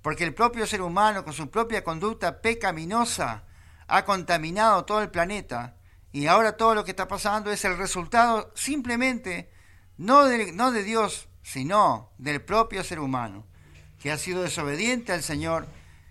Porque 0.01 0.23
el 0.23 0.33
propio 0.33 0.65
ser 0.65 0.81
humano 0.81 1.25
con 1.25 1.33
su 1.33 1.51
propia 1.51 1.83
conducta 1.83 2.41
pecaminosa 2.41 3.43
ha 3.89 4.05
contaminado 4.05 4.85
todo 4.85 5.03
el 5.03 5.11
planeta 5.11 5.75
y 6.13 6.29
ahora 6.29 6.57
todo 6.57 6.77
lo 6.77 6.85
que 6.85 6.93
está 6.93 7.09
pasando 7.09 7.51
es 7.51 7.65
el 7.65 7.77
resultado 7.79 8.53
simplemente 8.55 9.51
no 9.97 10.23
no 10.53 10.71
de 10.71 10.85
Dios, 10.85 11.29
sino 11.43 12.13
del 12.17 12.43
propio 12.43 12.85
ser 12.85 13.01
humano, 13.01 13.45
que 13.99 14.13
ha 14.13 14.19
sido 14.19 14.45
desobediente 14.45 15.11
al 15.11 15.25
Señor, 15.25 15.67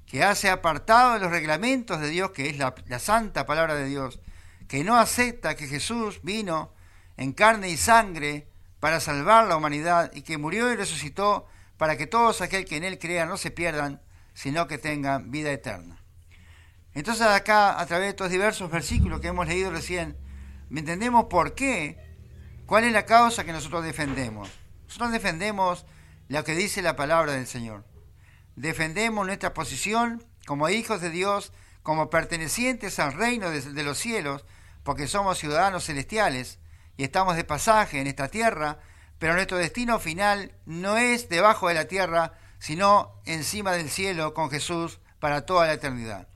que 0.08 0.24
hace 0.24 0.50
apartado 0.50 1.14
de 1.14 1.20
los 1.20 1.30
reglamentos 1.30 2.00
de 2.00 2.10
Dios, 2.10 2.32
que 2.32 2.50
es 2.50 2.58
la, 2.58 2.74
santa 3.00 3.46
palabra 3.46 3.76
de 3.76 3.86
Dios, 3.86 4.20
que 4.68 4.84
no 4.84 4.96
acepta 4.98 5.56
que 5.56 5.68
Jesús 5.68 6.22
vino 6.24 6.74
en 7.18 7.34
carne 7.34 7.70
y 7.70 7.78
sangre 7.78 8.48
para 8.80 9.02
salvar 9.02 9.48
la 9.48 9.58
humanidad 9.58 10.12
y 10.14 10.22
que 10.22 10.38
murió 10.38 10.72
y 10.72 10.76
resucitó 10.76 11.46
para 11.78 11.98
que 11.98 12.08
todos 12.08 12.42
aquel 12.42 12.66
que 12.66 12.78
en 12.78 12.86
él 12.86 12.98
crea 13.00 13.26
no 13.26 13.38
se 13.38 13.52
pierdan, 13.52 14.02
sino 14.34 14.66
que 14.66 14.78
tengan 14.78 15.30
vida 15.30 15.52
eterna. 15.52 16.02
Entonces 16.94 17.28
acá, 17.28 17.80
a 17.80 17.86
través 17.86 18.06
de 18.06 18.10
estos 18.10 18.30
diversos 18.30 18.72
versículos 18.72 19.20
que 19.20 19.28
hemos 19.28 19.48
leído 19.48 19.72
recién, 19.72 20.18
entendemos 20.72 21.26
por 21.26 21.54
qué, 21.54 21.98
cuál 22.66 22.86
es 22.86 22.94
la 22.94 23.06
causa 23.06 23.44
que 23.44 23.52
nosotros 23.52 23.84
defendemos. 23.84 24.50
Nosotros 24.88 25.12
defendemos 25.12 25.86
lo 26.30 26.44
que 26.44 26.56
dice 26.56 26.82
la 26.82 26.96
palabra 26.96 27.34
del 27.34 27.46
Señor. 27.46 27.84
Defendemos 28.58 29.24
nuestra 29.24 29.54
posición 29.54 30.26
como 30.48 30.68
hijos 30.68 31.00
de 31.00 31.12
Dios, 31.12 31.54
como 31.84 32.10
pertenecientes 32.10 32.98
al 32.98 33.14
reino 33.14 33.52
de, 33.52 33.84
los 33.84 34.00
cielos, 34.00 34.46
porque 34.84 35.08
somos 35.08 35.38
ciudadanos 35.38 35.86
celestiales 35.86 36.58
y 36.98 37.04
estamos 37.04 37.36
de 37.36 37.44
pasaje 37.44 38.02
en 38.02 38.08
esta 38.08 38.30
tierra, 38.30 38.80
pero 39.20 39.36
nuestro 39.36 39.60
destino 39.60 40.00
final 40.00 40.56
no 40.66 40.98
es 40.98 41.30
debajo 41.30 41.68
de 41.68 41.76
la 41.76 41.86
tierra, 41.86 42.34
sino 42.58 43.22
encima 43.26 43.74
del 43.74 43.92
cielo 43.92 44.34
con 44.34 44.50
Jesús 44.50 45.00
para 45.20 45.46
toda 45.46 45.68
la 45.68 45.74
eternidad. 45.74 46.28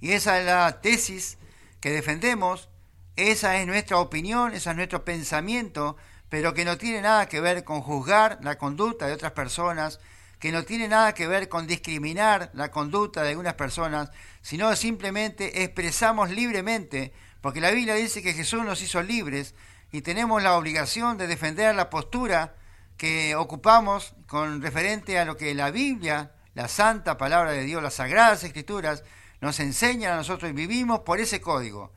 Y 0.00 0.12
esa 0.12 0.38
es 0.38 0.44
la 0.44 0.82
tesis 0.82 1.38
que 1.80 1.92
defendemos, 1.92 2.68
esa 3.16 3.56
es 3.56 3.66
nuestra 3.66 3.96
opinión, 3.96 4.52
ese 4.52 4.68
es 4.68 4.76
nuestro 4.76 5.02
pensamiento, 5.02 5.96
pero 6.28 6.52
que 6.52 6.66
no 6.66 6.76
tiene 6.76 7.00
nada 7.00 7.26
que 7.26 7.40
ver 7.40 7.64
con 7.64 7.80
juzgar 7.80 8.38
la 8.42 8.58
conducta 8.58 9.06
de 9.06 9.14
otras 9.14 9.32
personas, 9.32 9.98
que 10.42 10.50
no 10.50 10.64
tiene 10.64 10.88
nada 10.88 11.14
que 11.14 11.28
ver 11.28 11.48
con 11.48 11.68
discriminar 11.68 12.50
la 12.52 12.72
conducta 12.72 13.22
de 13.22 13.28
algunas 13.28 13.54
personas, 13.54 14.10
sino 14.40 14.74
simplemente 14.74 15.62
expresamos 15.62 16.30
libremente, 16.30 17.12
porque 17.40 17.60
la 17.60 17.70
Biblia 17.70 17.94
dice 17.94 18.24
que 18.24 18.34
Jesús 18.34 18.64
nos 18.64 18.82
hizo 18.82 19.00
libres 19.04 19.54
y 19.92 20.02
tenemos 20.02 20.42
la 20.42 20.56
obligación 20.56 21.16
de 21.16 21.28
defender 21.28 21.76
la 21.76 21.90
postura 21.90 22.56
que 22.96 23.36
ocupamos 23.36 24.16
con 24.26 24.60
referente 24.62 25.16
a 25.16 25.24
lo 25.24 25.36
que 25.36 25.54
la 25.54 25.70
Biblia, 25.70 26.32
la 26.54 26.66
santa 26.66 27.16
palabra 27.16 27.52
de 27.52 27.62
Dios, 27.62 27.80
las 27.80 27.94
sagradas 27.94 28.42
escrituras, 28.42 29.04
nos 29.40 29.60
enseñan 29.60 30.14
a 30.14 30.16
nosotros 30.16 30.50
y 30.50 30.54
vivimos 30.54 31.02
por 31.02 31.20
ese 31.20 31.40
código. 31.40 31.92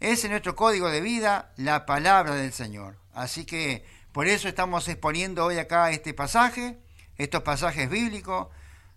Ese 0.00 0.26
es 0.26 0.30
nuestro 0.32 0.56
código 0.56 0.90
de 0.90 1.00
vida, 1.00 1.52
la 1.54 1.86
palabra 1.86 2.34
del 2.34 2.52
Señor. 2.52 2.96
Así 3.12 3.44
que 3.44 3.84
por 4.10 4.26
eso 4.26 4.48
estamos 4.48 4.88
exponiendo 4.88 5.44
hoy 5.44 5.58
acá 5.58 5.92
este 5.92 6.12
pasaje, 6.12 6.80
estos 7.16 7.42
pasajes 7.42 7.88
bíblicos, 7.88 8.48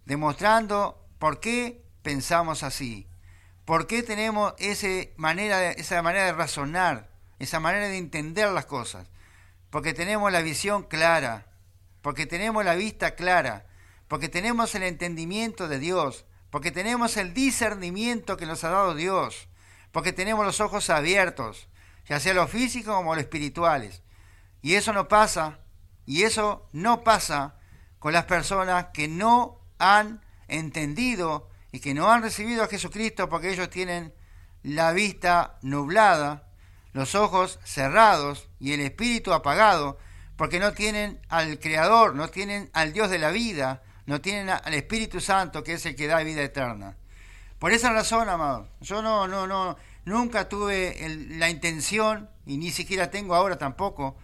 demostrando 0.06 1.06
por 1.20 1.40
qué 1.40 1.84
pensamos 2.02 2.64
así, 2.64 3.08
por 3.66 3.88
qué 3.88 4.04
tenemos 4.04 4.54
ese 4.60 5.14
manera 5.18 5.72
esa 5.72 6.02
manera 6.02 6.26
de 6.26 6.34
razonar, 6.34 7.10
esa 7.40 7.60
manera 7.60 7.88
de 7.88 7.98
entender 7.98 8.50
las 8.50 8.66
cosas. 8.66 9.08
Porque 9.70 9.94
tenemos 9.94 10.32
la 10.32 10.42
visión 10.42 10.84
clara, 10.84 11.48
porque 12.02 12.26
tenemos 12.26 12.64
la 12.64 12.76
vista 12.76 13.16
clara, 13.16 13.66
porque 14.08 14.30
tenemos 14.30 14.74
el 14.76 14.84
entendimiento 14.84 15.68
de 15.68 15.80
Dios, 15.80 16.26
porque 16.50 16.72
tenemos 16.72 17.18
el 17.18 17.34
discernimiento 17.34 18.38
que 18.38 18.46
nos 18.46 18.64
ha 18.64 18.70
dado 18.70 18.96
Dios, 18.96 19.50
porque 19.92 20.14
tenemos 20.14 20.46
los 20.46 20.62
ojos 20.62 20.90
abiertos, 20.90 21.68
ya 22.08 22.20
sea 22.22 22.34
lo 22.34 22.48
físico 22.48 22.96
como 22.96 23.16
lo 23.16 23.22
espirituales. 23.22 24.02
Y 24.62 24.76
eso 24.76 24.94
no 24.94 25.10
pasa, 25.10 25.60
y 26.06 26.24
eso 26.24 26.70
no 26.72 27.04
pasa 27.04 27.57
con 28.08 28.14
las 28.14 28.24
personas 28.24 28.86
que 28.94 29.10
no 29.10 29.60
han 29.80 30.22
entendido 30.48 31.50
y 31.74 31.82
que 31.82 31.94
no 31.94 32.10
han 32.10 32.22
recibido 32.22 32.64
a 32.64 32.70
Jesucristo 32.70 33.28
porque 33.28 33.52
ellos 33.52 33.70
tienen 33.70 34.14
la 34.64 34.94
vista 34.94 35.58
nublada, 35.62 36.48
los 36.94 37.16
ojos 37.16 37.60
cerrados 37.66 38.48
y 38.62 38.72
el 38.72 38.80
espíritu 38.80 39.34
apagado, 39.34 39.98
porque 40.38 40.58
no 40.58 40.72
tienen 40.72 41.20
al 41.28 41.60
Creador, 41.60 42.16
no 42.16 42.30
tienen 42.30 42.70
al 42.72 42.94
Dios 42.94 43.10
de 43.10 43.20
la 43.20 43.32
vida, 43.32 43.84
no 44.06 44.22
tienen 44.22 44.52
al 44.52 44.74
Espíritu 44.74 45.20
Santo, 45.20 45.62
que 45.62 45.74
es 45.74 45.86
el 45.86 45.98
que 45.98 46.08
da 46.08 46.24
vida 46.24 46.44
eterna. 46.44 46.96
Por 47.60 47.74
esa 47.74 47.92
razón, 47.92 48.30
amado, 48.30 48.70
yo 48.80 49.02
no, 49.02 49.28
no, 49.28 49.48
no, 49.48 49.76
nunca 50.06 50.48
tuve 50.48 50.96
la 51.32 51.50
intención, 51.50 52.30
y 52.46 52.58
ni 52.58 52.72
siquiera 52.72 53.12
tengo 53.12 53.36
ahora 53.36 53.58
tampoco, 53.58 54.16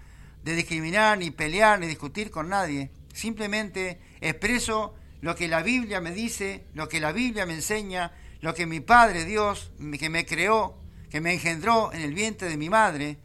de 0.41 0.55
discriminar, 0.55 1.17
ni 1.17 1.31
pelear, 1.31 1.81
ni 1.81 1.87
discutir 1.87 2.31
con 2.31 2.47
nadie. 2.47 2.91
Simplemente 3.13 4.01
expreso 4.19 4.95
lo 5.21 5.35
que 5.35 5.47
la 5.47 5.63
Biblia 5.63 6.01
me 6.01 6.11
dice, 6.11 6.65
lo 6.73 6.89
que 6.89 6.99
la 6.99 7.13
Biblia 7.13 7.45
me 7.45 7.53
enseña, 7.53 8.11
lo 8.41 8.53
que 8.53 8.65
mi 8.65 8.81
Padre 8.81 9.23
Dios, 9.23 9.71
que 9.97 10.09
me 10.09 10.25
creó, 10.25 10.77
que 11.09 11.21
me 11.21 11.33
engendró 11.33 11.93
en 11.93 12.01
el 12.01 12.13
vientre 12.13 12.49
de 12.49 12.57
mi 12.57 12.69
madre, 12.69 13.19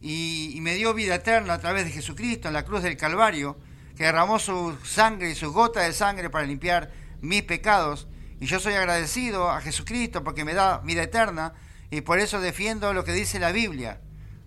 y, 0.00 0.58
me 0.60 0.74
dio 0.74 0.92
vida 0.92 1.14
eterna 1.14 1.54
a 1.54 1.60
través 1.60 1.84
de 1.84 1.90
Jesucristo 1.90 2.48
en 2.48 2.54
la 2.54 2.64
cruz 2.64 2.82
del 2.82 2.96
Calvario, 2.96 3.56
que 3.96 4.04
derramó 4.04 4.38
su 4.38 4.76
sangre 4.84 5.30
y 5.30 5.34
su 5.34 5.52
gota 5.52 5.80
de 5.80 5.92
sangre 5.92 6.28
para 6.28 6.44
limpiar 6.44 6.90
mis 7.20 7.42
pecados. 7.42 8.08
Y 8.40 8.46
yo 8.46 8.60
soy 8.60 8.74
agradecido 8.74 9.50
a 9.50 9.60
Jesucristo 9.60 10.24
porque 10.24 10.44
me 10.44 10.52
da 10.52 10.78
vida 10.78 11.02
eterna 11.02 11.54
y 11.90 12.00
por 12.00 12.18
eso 12.18 12.40
defiendo 12.40 12.92
lo 12.92 13.04
que 13.04 13.12
dice 13.12 13.38
la 13.38 13.52
Biblia. 13.52 14.00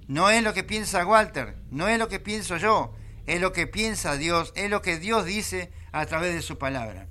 No 0.08 0.30
es 0.30 0.44
lo 0.44 0.54
que 0.54 0.64
piensa 0.64 1.06
Walter, 1.06 1.56
no 1.72 1.88
es 1.88 1.98
lo 1.98 2.08
que 2.08 2.20
pienso 2.20 2.58
yo, 2.58 2.94
es 3.28 3.40
lo 3.40 3.54
que 3.54 3.68
piensa 3.68 4.18
Dios, 4.18 4.52
es 4.56 4.70
lo 4.70 4.82
que 4.82 4.98
Dios 4.98 5.26
dice 5.26 5.72
a 5.92 6.06
través 6.08 6.34
de 6.34 6.42
su 6.42 6.58
palabra. 6.58 7.08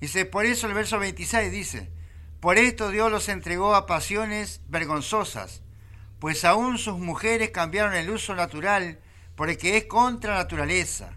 Dice, 0.00 0.26
por 0.26 0.44
eso 0.44 0.66
el 0.66 0.74
verso 0.74 0.98
26 0.98 1.50
dice, 1.50 1.88
por 2.40 2.58
esto 2.58 2.90
Dios 2.90 3.10
los 3.10 3.28
entregó 3.30 3.74
a 3.74 3.86
pasiones 3.86 4.60
vergonzosas 4.68 5.62
pues 6.18 6.44
aún 6.44 6.78
sus 6.78 6.98
mujeres 6.98 7.50
cambiaron 7.50 7.94
el 7.94 8.10
uso 8.10 8.34
natural 8.34 8.98
porque 9.36 9.76
es 9.76 9.84
contra 9.84 10.34
naturaleza. 10.34 11.12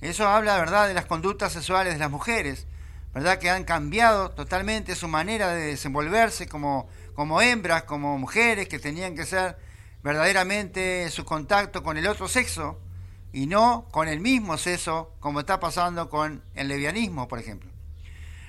Eso 0.00 0.26
habla, 0.26 0.56
¿verdad?, 0.58 0.88
de 0.88 0.94
las 0.94 1.04
conductas 1.04 1.52
sexuales 1.52 1.92
de 1.92 1.98
las 1.98 2.10
mujeres, 2.10 2.66
¿verdad?, 3.12 3.38
que 3.38 3.50
han 3.50 3.64
cambiado 3.64 4.30
totalmente 4.30 4.94
su 4.96 5.08
manera 5.08 5.52
de 5.52 5.66
desenvolverse 5.66 6.48
como, 6.48 6.88
como 7.14 7.42
hembras, 7.42 7.82
como 7.82 8.16
mujeres, 8.16 8.66
que 8.66 8.78
tenían 8.78 9.14
que 9.14 9.26
ser 9.26 9.58
verdaderamente 10.02 11.10
su 11.10 11.26
contacto 11.26 11.82
con 11.82 11.98
el 11.98 12.06
otro 12.06 12.28
sexo 12.28 12.80
y 13.32 13.46
no 13.46 13.86
con 13.90 14.08
el 14.08 14.20
mismo 14.20 14.58
sexo, 14.58 15.14
como 15.20 15.40
está 15.40 15.60
pasando 15.60 16.08
con 16.08 16.42
el 16.54 16.68
levianismo, 16.68 17.28
por 17.28 17.38
ejemplo. 17.38 17.70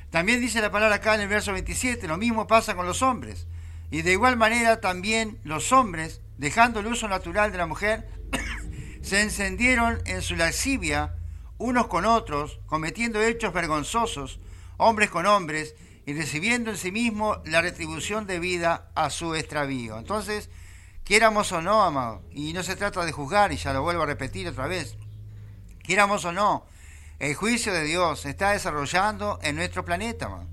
También 0.09 0.41
dice 0.41 0.61
la 0.61 0.71
palabra 0.71 0.95
acá 0.95 1.15
en 1.15 1.21
el 1.21 1.27
verso 1.27 1.53
27, 1.53 2.07
lo 2.07 2.17
mismo 2.17 2.47
pasa 2.47 2.75
con 2.75 2.85
los 2.85 3.01
hombres. 3.01 3.47
Y 3.91 4.01
de 4.01 4.13
igual 4.13 4.37
manera 4.37 4.81
también 4.81 5.39
los 5.43 5.71
hombres, 5.71 6.21
dejando 6.37 6.79
el 6.79 6.87
uso 6.87 7.07
natural 7.07 7.51
de 7.51 7.57
la 7.57 7.67
mujer, 7.67 8.09
se 9.01 9.21
encendieron 9.21 10.01
en 10.05 10.21
su 10.21 10.35
lascivia 10.35 11.15
unos 11.57 11.87
con 11.87 12.05
otros, 12.05 12.59
cometiendo 12.65 13.21
hechos 13.21 13.53
vergonzosos, 13.53 14.39
hombres 14.77 15.09
con 15.09 15.25
hombres, 15.25 15.75
y 16.05 16.13
recibiendo 16.13 16.71
en 16.71 16.77
sí 16.77 16.91
mismo 16.91 17.41
la 17.45 17.61
retribución 17.61 18.25
debida 18.25 18.91
a 18.95 19.09
su 19.11 19.35
extravío. 19.35 19.97
Entonces, 19.97 20.49
quieramos 21.11 21.51
o 21.51 21.61
no, 21.61 21.83
amado, 21.83 22.21
y 22.31 22.53
no 22.53 22.63
se 22.63 22.77
trata 22.77 23.03
de 23.03 23.11
juzgar, 23.11 23.51
y 23.51 23.57
ya 23.57 23.73
lo 23.73 23.81
vuelvo 23.81 24.03
a 24.03 24.05
repetir 24.05 24.47
otra 24.47 24.67
vez, 24.67 24.95
quieramos 25.83 26.23
o 26.23 26.31
no, 26.31 26.65
el 27.19 27.35
juicio 27.35 27.73
de 27.73 27.83
Dios 27.83 28.21
se 28.21 28.29
está 28.29 28.51
desarrollando 28.51 29.37
en 29.43 29.57
nuestro 29.57 29.83
planeta, 29.83 30.27
amado. 30.27 30.47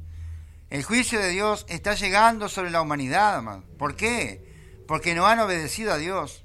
El 0.68 0.82
juicio 0.82 1.20
de 1.20 1.28
Dios 1.28 1.64
está 1.68 1.94
llegando 1.94 2.48
sobre 2.48 2.72
la 2.72 2.82
humanidad, 2.82 3.36
amado. 3.36 3.62
¿Por 3.78 3.94
qué? 3.94 4.52
Porque 4.88 5.14
no 5.14 5.28
han 5.28 5.38
obedecido 5.38 5.92
a 5.92 5.96
Dios, 5.96 6.42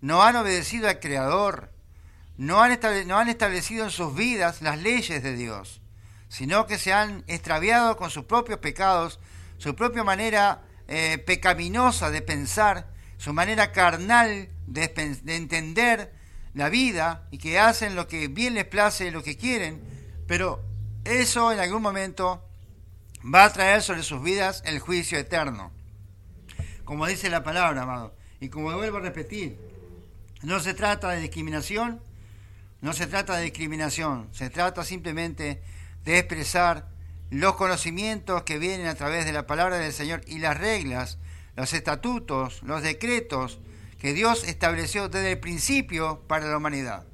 no 0.00 0.22
han 0.22 0.36
obedecido 0.36 0.88
al 0.88 1.00
Creador, 1.00 1.72
no 2.36 2.62
han, 2.62 2.78
no 3.08 3.18
han 3.18 3.28
establecido 3.28 3.82
en 3.82 3.90
sus 3.90 4.14
vidas 4.14 4.62
las 4.62 4.78
leyes 4.78 5.24
de 5.24 5.34
Dios, 5.34 5.80
sino 6.28 6.68
que 6.68 6.78
se 6.78 6.92
han 6.92 7.24
extraviado 7.26 7.96
con 7.96 8.10
sus 8.10 8.26
propios 8.26 8.60
pecados, 8.60 9.18
su 9.58 9.74
propia 9.74 10.04
manera 10.04 10.62
eh, 10.86 11.18
pecaminosa 11.18 12.12
de 12.12 12.22
pensar, 12.22 12.94
su 13.18 13.32
manera 13.32 13.72
carnal 13.72 14.48
de, 14.66 14.88
de 15.22 15.36
entender 15.36 16.12
la 16.54 16.68
vida 16.68 17.26
y 17.30 17.38
que 17.38 17.58
hacen 17.58 17.94
lo 17.94 18.08
que 18.08 18.28
bien 18.28 18.54
les 18.54 18.64
place, 18.64 19.10
lo 19.10 19.22
que 19.22 19.36
quieren, 19.36 19.80
pero 20.26 20.64
eso 21.04 21.52
en 21.52 21.60
algún 21.60 21.82
momento 21.82 22.42
va 23.22 23.44
a 23.44 23.52
traer 23.52 23.82
sobre 23.82 24.02
sus 24.02 24.22
vidas 24.22 24.62
el 24.64 24.78
juicio 24.78 25.18
eterno. 25.18 25.72
Como 26.84 27.06
dice 27.06 27.28
la 27.30 27.42
palabra, 27.42 27.82
amado. 27.82 28.14
Y 28.40 28.48
como 28.48 28.72
vuelvo 28.74 28.98
a 28.98 29.00
repetir, 29.00 29.58
no 30.42 30.60
se 30.60 30.74
trata 30.74 31.10
de 31.10 31.20
discriminación, 31.20 32.00
no 32.80 32.92
se 32.92 33.06
trata 33.06 33.36
de 33.36 33.44
discriminación, 33.44 34.28
se 34.32 34.50
trata 34.50 34.84
simplemente 34.84 35.62
de 36.04 36.18
expresar 36.18 36.88
los 37.30 37.56
conocimientos 37.56 38.42
que 38.44 38.58
vienen 38.58 38.86
a 38.86 38.94
través 38.94 39.24
de 39.24 39.32
la 39.32 39.46
palabra 39.46 39.78
del 39.78 39.92
Señor 39.92 40.20
y 40.26 40.38
las 40.38 40.56
reglas, 40.56 41.18
los 41.56 41.72
estatutos, 41.72 42.62
los 42.62 42.82
decretos 42.82 43.58
que 43.98 44.12
Dios 44.12 44.44
estableció 44.44 45.08
desde 45.08 45.32
el 45.32 45.40
principio 45.40 46.22
para 46.28 46.46
la 46.46 46.58
humanidad. 46.58 47.06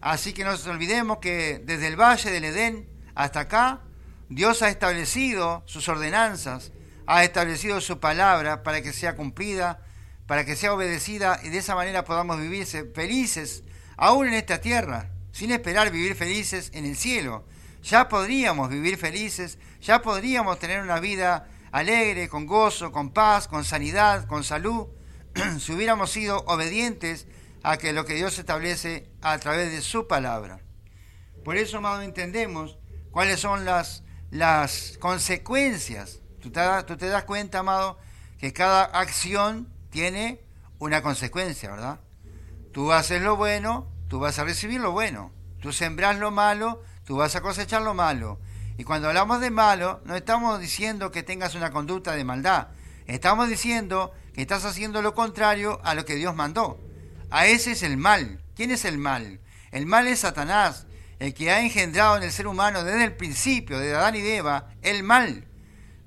Así 0.00 0.32
que 0.32 0.44
no 0.44 0.50
nos 0.50 0.66
olvidemos 0.66 1.18
que 1.18 1.62
desde 1.64 1.86
el 1.86 1.96
Valle 1.96 2.30
del 2.30 2.44
Edén 2.44 2.88
hasta 3.14 3.40
acá 3.40 3.80
Dios 4.28 4.62
ha 4.62 4.68
establecido 4.68 5.62
sus 5.66 5.88
ordenanzas, 5.88 6.72
ha 7.06 7.24
establecido 7.24 7.80
su 7.80 8.00
palabra 8.00 8.62
para 8.62 8.82
que 8.82 8.92
sea 8.92 9.16
cumplida, 9.16 9.82
para 10.26 10.44
que 10.44 10.56
sea 10.56 10.74
obedecida 10.74 11.40
y 11.44 11.48
de 11.48 11.58
esa 11.58 11.76
manera 11.76 12.04
podamos 12.04 12.40
vivir 12.40 12.66
felices 12.66 13.62
aún 13.96 14.26
en 14.26 14.34
esta 14.34 14.60
tierra, 14.60 15.10
sin 15.30 15.52
esperar 15.52 15.90
vivir 15.90 16.16
felices 16.16 16.70
en 16.74 16.84
el 16.84 16.96
cielo. 16.96 17.46
Ya 17.82 18.08
podríamos 18.08 18.68
vivir 18.68 18.96
felices, 18.96 19.58
ya 19.80 20.02
podríamos 20.02 20.58
tener 20.58 20.82
una 20.82 20.98
vida 20.98 21.48
alegre, 21.78 22.28
con 22.28 22.46
gozo, 22.46 22.92
con 22.92 23.10
paz, 23.10 23.48
con 23.48 23.64
sanidad, 23.64 24.26
con 24.26 24.44
salud, 24.44 24.88
si 25.60 25.72
hubiéramos 25.72 26.10
sido 26.10 26.44
obedientes 26.46 27.26
a 27.62 27.76
que 27.76 27.92
lo 27.92 28.04
que 28.04 28.14
Dios 28.14 28.38
establece 28.38 29.10
a 29.22 29.38
través 29.38 29.70
de 29.70 29.82
su 29.82 30.06
palabra. 30.06 30.60
Por 31.44 31.56
eso, 31.56 31.78
amado, 31.78 32.02
entendemos 32.02 32.78
cuáles 33.10 33.40
son 33.40 33.64
las 33.64 34.02
las 34.30 34.96
consecuencias. 35.00 36.20
Tú 36.40 36.50
te, 36.50 36.60
tú 36.86 36.96
te 36.96 37.08
das 37.08 37.24
cuenta, 37.24 37.60
amado, 37.60 37.98
que 38.38 38.52
cada 38.52 38.84
acción 38.84 39.68
tiene 39.90 40.40
una 40.78 41.02
consecuencia, 41.02 41.70
¿verdad? 41.70 42.00
Tú 42.72 42.92
haces 42.92 43.22
lo 43.22 43.36
bueno, 43.36 43.86
tú 44.08 44.18
vas 44.18 44.38
a 44.38 44.44
recibir 44.44 44.80
lo 44.80 44.92
bueno. 44.92 45.32
Tú 45.60 45.72
sembras 45.72 46.18
lo 46.18 46.30
malo, 46.30 46.82
tú 47.04 47.16
vas 47.16 47.34
a 47.34 47.40
cosechar 47.40 47.82
lo 47.82 47.94
malo. 47.94 48.38
Y 48.78 48.84
cuando 48.84 49.08
hablamos 49.08 49.40
de 49.40 49.50
malo, 49.50 50.02
no 50.04 50.14
estamos 50.16 50.60
diciendo 50.60 51.10
que 51.10 51.22
tengas 51.22 51.54
una 51.54 51.70
conducta 51.70 52.12
de 52.12 52.24
maldad. 52.24 52.68
Estamos 53.06 53.48
diciendo 53.48 54.12
que 54.34 54.42
estás 54.42 54.64
haciendo 54.64 55.00
lo 55.00 55.14
contrario 55.14 55.80
a 55.84 55.94
lo 55.94 56.04
que 56.04 56.16
Dios 56.16 56.34
mandó. 56.34 56.80
A 57.30 57.46
ese 57.46 57.72
es 57.72 57.82
el 57.82 57.96
mal. 57.96 58.40
¿Quién 58.54 58.70
es 58.70 58.84
el 58.84 58.98
mal? 58.98 59.40
El 59.70 59.86
mal 59.86 60.06
es 60.08 60.20
Satanás, 60.20 60.86
el 61.18 61.32
que 61.34 61.50
ha 61.50 61.60
engendrado 61.60 62.16
en 62.16 62.22
el 62.22 62.32
ser 62.32 62.46
humano 62.46 62.84
desde 62.84 63.04
el 63.04 63.16
principio, 63.16 63.78
de 63.78 63.94
Adán 63.94 64.16
y 64.16 64.20
de 64.20 64.36
Eva, 64.36 64.70
el 64.82 65.02
mal. 65.02 65.46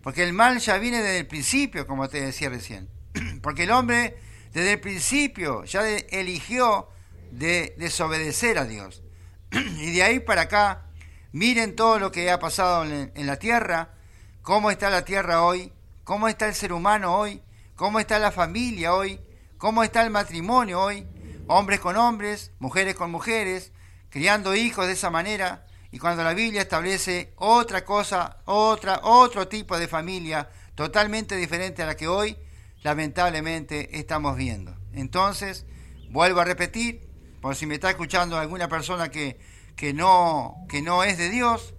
Porque 0.03 0.23
el 0.23 0.33
mal 0.33 0.59
ya 0.59 0.77
viene 0.77 0.97
desde 0.97 1.19
el 1.19 1.27
principio, 1.27 1.87
como 1.87 2.07
te 2.07 2.21
decía 2.21 2.49
recién. 2.49 2.89
Porque 3.41 3.63
el 3.63 3.71
hombre 3.71 4.17
desde 4.53 4.73
el 4.73 4.79
principio 4.79 5.63
ya 5.65 5.87
eligió 5.87 6.89
de 7.31 7.75
desobedecer 7.77 8.57
a 8.57 8.65
Dios. 8.65 9.03
Y 9.51 9.91
de 9.91 10.03
ahí 10.03 10.19
para 10.19 10.43
acá, 10.43 10.88
miren 11.31 11.75
todo 11.75 11.99
lo 11.99 12.11
que 12.11 12.31
ha 12.31 12.39
pasado 12.39 12.83
en, 12.85 13.27
la 13.27 13.37
tierra, 13.37 13.93
cómo 14.41 14.71
está 14.71 14.89
la 14.89 15.05
tierra 15.05 15.43
hoy, 15.43 15.71
cómo 16.03 16.27
está 16.27 16.47
el 16.47 16.55
ser 16.55 16.73
humano 16.73 17.17
hoy, 17.17 17.41
cómo 17.75 17.99
está 17.99 18.19
la 18.19 18.31
familia 18.31 18.93
hoy, 18.93 19.19
cómo 19.57 19.83
está 19.83 20.03
el 20.03 20.09
matrimonio 20.09 20.81
hoy, 20.81 21.07
hombres 21.47 21.79
con 21.79 21.97
hombres, 21.97 22.51
mujeres 22.59 22.95
con 22.95 23.11
mujeres, 23.11 23.71
criando 24.09 24.55
hijos 24.55 24.87
de 24.87 24.93
esa 24.93 25.09
manera, 25.09 25.65
y 25.91 25.99
cuando 25.99 26.23
la 26.23 26.33
Biblia 26.33 26.61
establece 26.61 27.33
otra 27.37 27.83
cosa, 27.83 28.37
otra, 28.45 29.01
otro 29.03 29.47
tipo 29.47 29.77
de 29.77 29.87
familia 29.87 30.49
totalmente 30.75 31.35
diferente 31.35 31.81
a 31.81 31.87
la 31.87 31.97
que 31.97 32.07
hoy 32.07 32.37
lamentablemente 32.83 33.97
estamos 33.99 34.37
viendo. 34.37 34.75
Entonces, 34.93 35.65
vuelvo 36.09 36.41
a 36.41 36.45
repetir, 36.45 37.07
por 37.41 37.55
si 37.55 37.65
me 37.65 37.75
está 37.75 37.89
escuchando 37.89 38.37
alguna 38.37 38.67
persona 38.67 39.09
que, 39.09 39.39
que, 39.79 39.93
no, 39.93 40.57
que 40.67 40.81
no 40.81 41.05
es 41.05 41.17
de 41.17 41.29
Dios, 41.29 41.73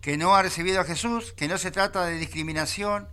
que 0.00 0.16
no 0.16 0.34
ha 0.34 0.42
recibido 0.42 0.80
a 0.80 0.84
Jesús, 0.84 1.32
que 1.32 1.46
no 1.46 1.58
se 1.58 1.70
trata 1.70 2.04
de 2.04 2.18
discriminación, 2.18 3.08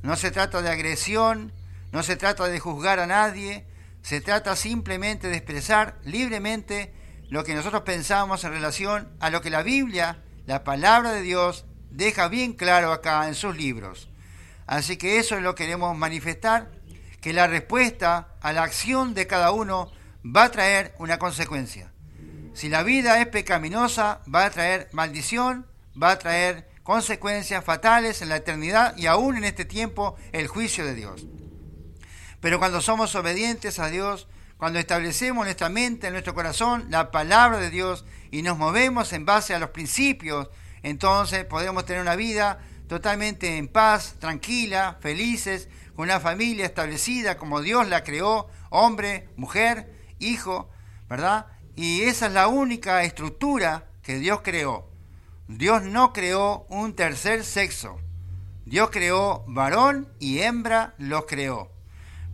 no 0.00 0.16
se 0.16 0.30
trata 0.30 0.62
de 0.62 0.70
agresión, 0.70 1.52
no 1.92 2.02
se 2.02 2.16
trata 2.16 2.46
de 2.46 2.58
juzgar 2.58 2.98
a 2.98 3.06
nadie, 3.06 3.66
se 4.00 4.22
trata 4.22 4.56
simplemente 4.56 5.28
de 5.28 5.36
expresar 5.36 5.98
libremente 6.02 6.94
lo 7.28 7.44
que 7.44 7.54
nosotros 7.54 7.82
pensamos 7.82 8.42
en 8.44 8.52
relación 8.52 9.06
a 9.20 9.28
lo 9.28 9.42
que 9.42 9.50
la 9.50 9.62
Biblia, 9.62 10.22
la 10.46 10.64
palabra 10.64 11.12
de 11.12 11.20
Dios, 11.20 11.66
deja 11.90 12.28
bien 12.28 12.54
claro 12.54 12.90
acá 12.90 13.28
en 13.28 13.34
sus 13.34 13.54
libros. 13.54 14.08
Así 14.66 14.96
que 14.96 15.18
eso 15.18 15.36
es 15.36 15.42
lo 15.42 15.54
que 15.54 15.64
queremos 15.64 15.94
manifestar, 15.94 16.70
que 17.20 17.34
la 17.34 17.48
respuesta 17.48 18.28
a 18.40 18.54
la 18.54 18.62
acción 18.62 19.12
de 19.12 19.26
cada 19.26 19.50
uno 19.50 19.92
va 20.24 20.44
a 20.44 20.50
traer 20.50 20.94
una 20.98 21.18
consecuencia. 21.18 21.93
Si 22.54 22.68
la 22.68 22.84
vida 22.84 23.20
es 23.20 23.26
pecaminosa, 23.26 24.20
va 24.32 24.44
a 24.44 24.50
traer 24.50 24.88
maldición, 24.92 25.66
va 26.00 26.12
a 26.12 26.18
traer 26.20 26.70
consecuencias 26.84 27.64
fatales 27.64 28.22
en 28.22 28.28
la 28.28 28.36
eternidad 28.36 28.96
y 28.96 29.06
aún 29.06 29.36
en 29.36 29.44
este 29.44 29.64
tiempo 29.64 30.16
el 30.30 30.46
juicio 30.46 30.86
de 30.86 30.94
Dios. 30.94 31.26
Pero 32.40 32.60
cuando 32.60 32.80
somos 32.80 33.14
obedientes 33.16 33.80
a 33.80 33.88
Dios, 33.88 34.28
cuando 34.56 34.78
establecemos 34.78 35.44
nuestra 35.44 35.68
mente, 35.68 36.06
en 36.06 36.12
nuestro 36.12 36.34
corazón, 36.34 36.86
la 36.90 37.10
palabra 37.10 37.58
de 37.58 37.70
Dios 37.70 38.04
y 38.30 38.42
nos 38.42 38.56
movemos 38.56 39.12
en 39.12 39.26
base 39.26 39.52
a 39.52 39.58
los 39.58 39.70
principios, 39.70 40.48
entonces 40.84 41.44
podemos 41.46 41.84
tener 41.84 42.02
una 42.02 42.14
vida 42.14 42.60
totalmente 42.86 43.58
en 43.58 43.66
paz, 43.66 44.14
tranquila, 44.20 44.98
felices, 45.00 45.68
con 45.96 46.04
una 46.04 46.20
familia 46.20 46.66
establecida 46.66 47.36
como 47.36 47.62
Dios 47.62 47.88
la 47.88 48.04
creó, 48.04 48.48
hombre, 48.70 49.28
mujer, 49.36 49.92
hijo, 50.20 50.70
¿verdad? 51.08 51.46
Y 51.76 52.02
esa 52.02 52.26
es 52.26 52.32
la 52.32 52.48
única 52.48 53.02
estructura 53.02 53.86
que 54.02 54.18
Dios 54.18 54.40
creó. 54.42 54.88
Dios 55.48 55.82
no 55.82 56.12
creó 56.12 56.66
un 56.68 56.94
tercer 56.94 57.44
sexo. 57.44 57.98
Dios 58.64 58.90
creó 58.90 59.44
varón 59.46 60.08
y 60.18 60.40
hembra 60.40 60.94
los 60.98 61.26
creó. 61.26 61.70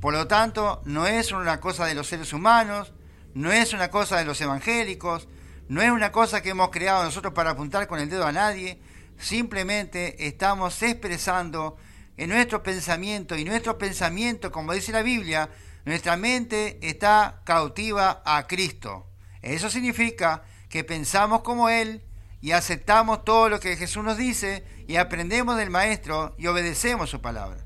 Por 0.00 0.14
lo 0.14 0.26
tanto, 0.26 0.80
no 0.84 1.06
es 1.06 1.32
una 1.32 1.60
cosa 1.60 1.86
de 1.86 1.94
los 1.94 2.06
seres 2.06 2.32
humanos, 2.32 2.92
no 3.34 3.52
es 3.52 3.72
una 3.72 3.90
cosa 3.90 4.16
de 4.18 4.24
los 4.24 4.40
evangélicos, 4.40 5.28
no 5.68 5.82
es 5.82 5.90
una 5.90 6.12
cosa 6.12 6.42
que 6.42 6.50
hemos 6.50 6.70
creado 6.70 7.04
nosotros 7.04 7.34
para 7.34 7.50
apuntar 7.50 7.86
con 7.86 7.98
el 8.00 8.08
dedo 8.08 8.26
a 8.26 8.32
nadie, 8.32 8.80
simplemente 9.18 10.26
estamos 10.26 10.82
expresando 10.82 11.76
en 12.16 12.30
nuestro 12.30 12.62
pensamiento 12.62 13.36
y 13.36 13.44
nuestro 13.44 13.76
pensamiento, 13.78 14.52
como 14.52 14.72
dice 14.72 14.92
la 14.92 15.02
Biblia, 15.02 15.48
nuestra 15.84 16.16
mente 16.16 16.78
está 16.82 17.42
cautiva 17.44 18.22
a 18.24 18.46
Cristo. 18.46 19.09
Eso 19.42 19.70
significa 19.70 20.44
que 20.68 20.84
pensamos 20.84 21.42
como 21.42 21.68
Él 21.68 22.02
y 22.40 22.52
aceptamos 22.52 23.24
todo 23.24 23.48
lo 23.48 23.60
que 23.60 23.76
Jesús 23.76 24.02
nos 24.02 24.16
dice 24.16 24.64
y 24.86 24.96
aprendemos 24.96 25.56
del 25.56 25.70
Maestro 25.70 26.34
y 26.38 26.46
obedecemos 26.46 27.10
su 27.10 27.20
palabra. 27.20 27.64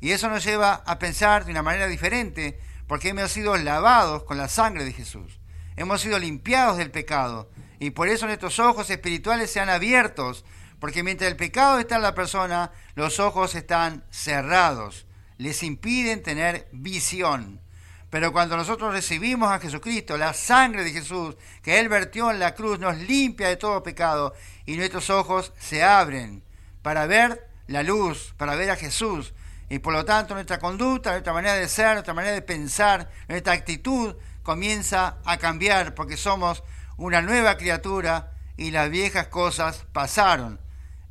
Y 0.00 0.12
eso 0.12 0.28
nos 0.28 0.44
lleva 0.44 0.74
a 0.86 0.98
pensar 0.98 1.44
de 1.44 1.50
una 1.50 1.62
manera 1.62 1.86
diferente, 1.86 2.60
porque 2.86 3.08
hemos 3.08 3.30
sido 3.32 3.56
lavados 3.56 4.22
con 4.24 4.38
la 4.38 4.48
sangre 4.48 4.84
de 4.84 4.92
Jesús. 4.92 5.40
Hemos 5.76 6.00
sido 6.00 6.18
limpiados 6.18 6.78
del 6.78 6.90
pecado. 6.90 7.50
Y 7.80 7.90
por 7.90 8.08
eso 8.08 8.26
nuestros 8.26 8.58
ojos 8.58 8.90
espirituales 8.90 9.50
se 9.50 9.60
han 9.60 9.68
abiertos, 9.68 10.44
porque 10.80 11.02
mientras 11.02 11.30
el 11.30 11.36
pecado 11.36 11.78
está 11.78 11.96
en 11.96 12.02
la 12.02 12.14
persona, 12.14 12.72
los 12.94 13.20
ojos 13.20 13.54
están 13.54 14.04
cerrados. 14.10 15.06
Les 15.36 15.62
impiden 15.62 16.22
tener 16.22 16.68
visión. 16.72 17.60
Pero 18.10 18.32
cuando 18.32 18.56
nosotros 18.56 18.92
recibimos 18.92 19.50
a 19.50 19.58
Jesucristo, 19.58 20.16
la 20.16 20.32
sangre 20.32 20.84
de 20.84 20.92
Jesús 20.92 21.36
que 21.62 21.78
Él 21.78 21.88
vertió 21.88 22.30
en 22.30 22.38
la 22.38 22.54
cruz 22.54 22.78
nos 22.78 22.96
limpia 22.96 23.48
de 23.48 23.56
todo 23.56 23.82
pecado 23.82 24.34
y 24.64 24.76
nuestros 24.76 25.10
ojos 25.10 25.52
se 25.58 25.82
abren 25.82 26.42
para 26.82 27.06
ver 27.06 27.48
la 27.66 27.82
luz, 27.82 28.34
para 28.38 28.54
ver 28.54 28.70
a 28.70 28.76
Jesús, 28.76 29.34
y 29.68 29.78
por 29.80 29.92
lo 29.92 30.04
tanto 30.04 30.34
nuestra 30.34 30.58
conducta, 30.58 31.10
nuestra 31.10 31.34
manera 31.34 31.54
de 31.54 31.68
ser, 31.68 31.92
nuestra 31.92 32.14
manera 32.14 32.34
de 32.34 32.42
pensar, 32.42 33.10
nuestra 33.28 33.52
actitud 33.52 34.16
comienza 34.42 35.18
a 35.24 35.36
cambiar 35.36 35.94
porque 35.94 36.16
somos 36.16 36.62
una 36.96 37.20
nueva 37.20 37.58
criatura 37.58 38.32
y 38.56 38.70
las 38.70 38.88
viejas 38.88 39.28
cosas 39.28 39.84
pasaron. 39.92 40.58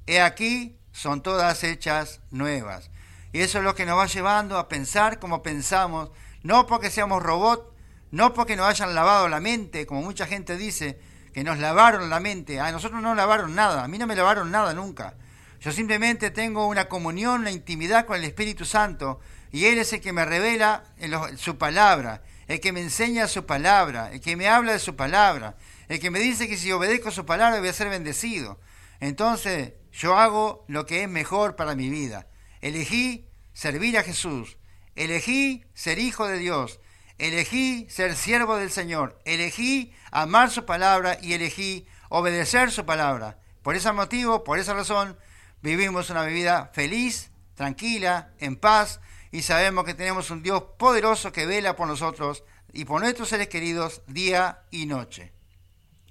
He 0.07 0.21
aquí, 0.21 0.75
son 0.91 1.21
todas 1.21 1.63
hechas 1.63 2.21
nuevas. 2.31 2.89
Y 3.31 3.41
eso 3.41 3.59
es 3.59 3.63
lo 3.63 3.75
que 3.75 3.85
nos 3.85 3.99
va 3.99 4.07
llevando 4.07 4.57
a 4.57 4.67
pensar 4.67 5.19
como 5.19 5.43
pensamos, 5.43 6.09
no 6.43 6.67
porque 6.67 6.89
seamos 6.89 7.23
robots, 7.23 7.63
no 8.11 8.33
porque 8.33 8.55
nos 8.55 8.67
hayan 8.67 8.95
lavado 8.95 9.27
la 9.27 9.39
mente, 9.39 9.85
como 9.85 10.01
mucha 10.01 10.25
gente 10.25 10.57
dice, 10.57 10.99
que 11.33 11.43
nos 11.43 11.59
lavaron 11.59 12.09
la 12.09 12.19
mente. 12.19 12.59
A 12.59 12.71
nosotros 12.71 13.01
no 13.01 13.13
lavaron 13.15 13.53
nada, 13.53 13.83
a 13.83 13.87
mí 13.87 13.97
no 13.97 14.07
me 14.07 14.15
lavaron 14.15 14.49
nada 14.49 14.73
nunca. 14.73 15.15
Yo 15.59 15.71
simplemente 15.71 16.31
tengo 16.31 16.67
una 16.67 16.87
comunión, 16.87 17.41
una 17.41 17.51
intimidad 17.51 18.05
con 18.05 18.17
el 18.17 18.23
Espíritu 18.23 18.65
Santo 18.65 19.19
y 19.51 19.65
Él 19.65 19.79
es 19.79 19.91
el 19.93 20.01
que 20.01 20.13
me 20.13 20.25
revela 20.25 20.83
en 20.97 21.37
su 21.37 21.57
palabra, 21.57 22.23
el 22.47 22.59
que 22.59 22.71
me 22.71 22.81
enseña 22.81 23.27
su 23.27 23.45
palabra, 23.45 24.11
el 24.11 24.21
que 24.21 24.35
me 24.35 24.47
habla 24.47 24.73
de 24.73 24.79
su 24.79 24.95
palabra, 24.95 25.55
el 25.87 25.99
que 25.99 26.11
me 26.11 26.19
dice 26.19 26.47
que 26.47 26.57
si 26.57 26.71
obedezco 26.71 27.11
su 27.11 27.25
palabra 27.25 27.59
voy 27.59 27.69
a 27.69 27.73
ser 27.73 27.89
bendecido. 27.89 28.59
Entonces 28.99 29.73
yo 29.91 30.17
hago 30.17 30.65
lo 30.67 30.85
que 30.85 31.03
es 31.03 31.09
mejor 31.09 31.55
para 31.55 31.75
mi 31.75 31.89
vida. 31.89 32.27
Elegí 32.61 33.27
servir 33.53 33.97
a 33.97 34.03
Jesús, 34.03 34.57
elegí 34.97 35.63
ser 35.73 35.99
hijo 35.99 36.27
de 36.27 36.39
Dios, 36.39 36.79
elegí 37.19 37.87
ser 37.89 38.15
siervo 38.15 38.57
del 38.57 38.71
Señor, 38.71 39.17
elegí 39.25 39.93
amar 40.11 40.49
su 40.49 40.65
palabra 40.65 41.17
y 41.21 41.33
elegí 41.33 41.87
obedecer 42.09 42.71
su 42.71 42.85
palabra. 42.85 43.39
Por 43.61 43.75
ese 43.75 43.91
motivo, 43.91 44.43
por 44.43 44.59
esa 44.59 44.73
razón, 44.73 45.17
vivimos 45.61 46.09
una 46.09 46.23
vida 46.23 46.71
feliz, 46.73 47.31
tranquila, 47.53 48.31
en 48.39 48.55
paz 48.55 48.99
y 49.31 49.43
sabemos 49.43 49.85
que 49.85 49.93
tenemos 49.93 50.31
un 50.31 50.41
Dios 50.41 50.63
poderoso 50.77 51.31
que 51.31 51.45
vela 51.45 51.75
por 51.75 51.87
nosotros 51.87 52.43
y 52.73 52.85
por 52.85 53.01
nuestros 53.01 53.29
seres 53.29 53.47
queridos 53.49 54.01
día 54.07 54.63
y 54.71 54.87
noche. 54.87 55.31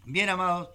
Bien, 0.04 0.28
amados, 0.28 0.70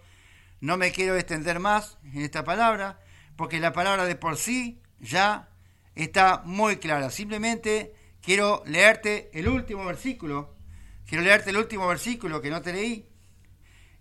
no 0.59 0.75
me 0.75 0.91
quiero 0.91 1.15
extender 1.15 1.59
más 1.59 1.97
en 2.03 2.21
esta 2.21 2.43
palabra 2.43 2.99
porque 3.37 3.59
la 3.59 3.71
palabra 3.71 4.05
de 4.05 4.15
por 4.15 4.35
sí 4.35 4.81
ya 4.99 5.47
está 5.95 6.41
muy 6.43 6.77
clara. 6.77 7.09
Simplemente 7.09 7.95
quiero 8.21 8.63
leerte 8.65 9.29
el 9.33 9.47
último 9.47 9.85
versículo. 9.85 10.55
Quiero 11.07 11.23
leerte 11.23 11.49
el 11.49 11.57
último 11.57 11.87
versículo 11.87 12.41
que 12.41 12.49
no 12.49 12.61
te 12.61 12.73
leí. 12.73 13.07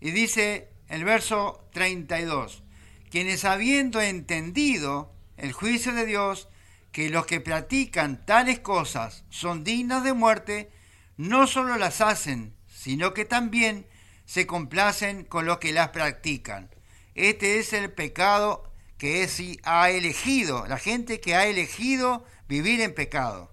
Y 0.00 0.12
dice 0.12 0.70
el 0.88 1.04
verso 1.04 1.68
32 1.72 2.62
quienes 3.10 3.44
habiendo 3.44 4.00
entendido 4.00 5.12
el 5.36 5.52
juicio 5.52 5.92
de 5.92 6.06
Dios, 6.06 6.48
que 6.92 7.10
los 7.10 7.26
que 7.26 7.40
practican 7.40 8.24
tales 8.24 8.60
cosas 8.60 9.24
son 9.30 9.64
dignas 9.64 10.04
de 10.04 10.12
muerte, 10.12 10.70
no 11.16 11.46
solo 11.46 11.76
las 11.76 12.00
hacen, 12.00 12.54
sino 12.68 13.12
que 13.12 13.24
también 13.24 13.86
se 14.24 14.46
complacen 14.46 15.24
con 15.24 15.44
los 15.44 15.58
que 15.58 15.72
las 15.72 15.88
practican. 15.88 16.70
Este 17.14 17.58
es 17.58 17.72
el 17.72 17.92
pecado 17.92 18.72
que 18.96 19.22
es, 19.22 19.42
ha 19.64 19.90
elegido, 19.90 20.66
la 20.66 20.78
gente 20.78 21.20
que 21.20 21.34
ha 21.34 21.46
elegido 21.46 22.24
vivir 22.48 22.80
en 22.80 22.94
pecado. 22.94 23.52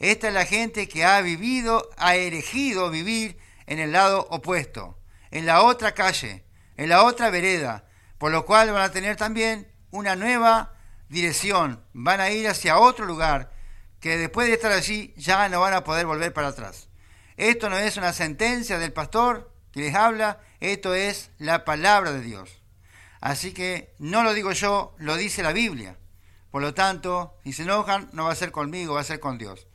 Esta 0.00 0.28
es 0.28 0.34
la 0.34 0.46
gente 0.46 0.88
que 0.88 1.04
ha 1.04 1.20
vivido, 1.20 1.90
ha 1.98 2.16
elegido 2.16 2.88
vivir 2.88 3.38
en 3.66 3.78
el 3.78 3.92
lado 3.92 4.26
opuesto, 4.30 4.98
en 5.30 5.44
la 5.44 5.62
otra 5.62 5.92
calle, 5.92 6.42
en 6.78 6.88
la 6.88 7.04
otra 7.04 7.28
vereda, 7.28 7.84
por 8.16 8.32
lo 8.32 8.46
cual 8.46 8.72
van 8.72 8.80
a 8.80 8.92
tener 8.92 9.16
también 9.16 9.70
una 9.90 10.16
nueva 10.16 10.72
dirección, 11.10 11.84
van 11.92 12.20
a 12.20 12.30
ir 12.30 12.48
hacia 12.48 12.78
otro 12.78 13.04
lugar, 13.04 13.52
que 14.00 14.16
después 14.16 14.48
de 14.48 14.54
estar 14.54 14.72
allí 14.72 15.12
ya 15.18 15.46
no 15.50 15.60
van 15.60 15.74
a 15.74 15.84
poder 15.84 16.06
volver 16.06 16.32
para 16.32 16.48
atrás. 16.48 16.88
Esto 17.36 17.68
no 17.68 17.76
es 17.76 17.98
una 17.98 18.14
sentencia 18.14 18.78
del 18.78 18.94
pastor 18.94 19.52
que 19.70 19.80
les 19.80 19.94
habla, 19.94 20.40
esto 20.60 20.94
es 20.94 21.30
la 21.36 21.66
palabra 21.66 22.12
de 22.12 22.22
Dios. 22.22 22.62
Así 23.20 23.52
que 23.52 23.94
no 23.98 24.22
lo 24.22 24.32
digo 24.32 24.52
yo, 24.52 24.94
lo 24.96 25.16
dice 25.16 25.42
la 25.42 25.52
Biblia. 25.52 25.98
Por 26.50 26.62
lo 26.62 26.72
tanto, 26.72 27.38
si 27.44 27.52
se 27.52 27.64
enojan, 27.64 28.08
no 28.14 28.24
va 28.24 28.32
a 28.32 28.36
ser 28.36 28.50
conmigo, 28.50 28.94
va 28.94 29.02
a 29.02 29.04
ser 29.04 29.20
con 29.20 29.36
Dios. 29.36 29.66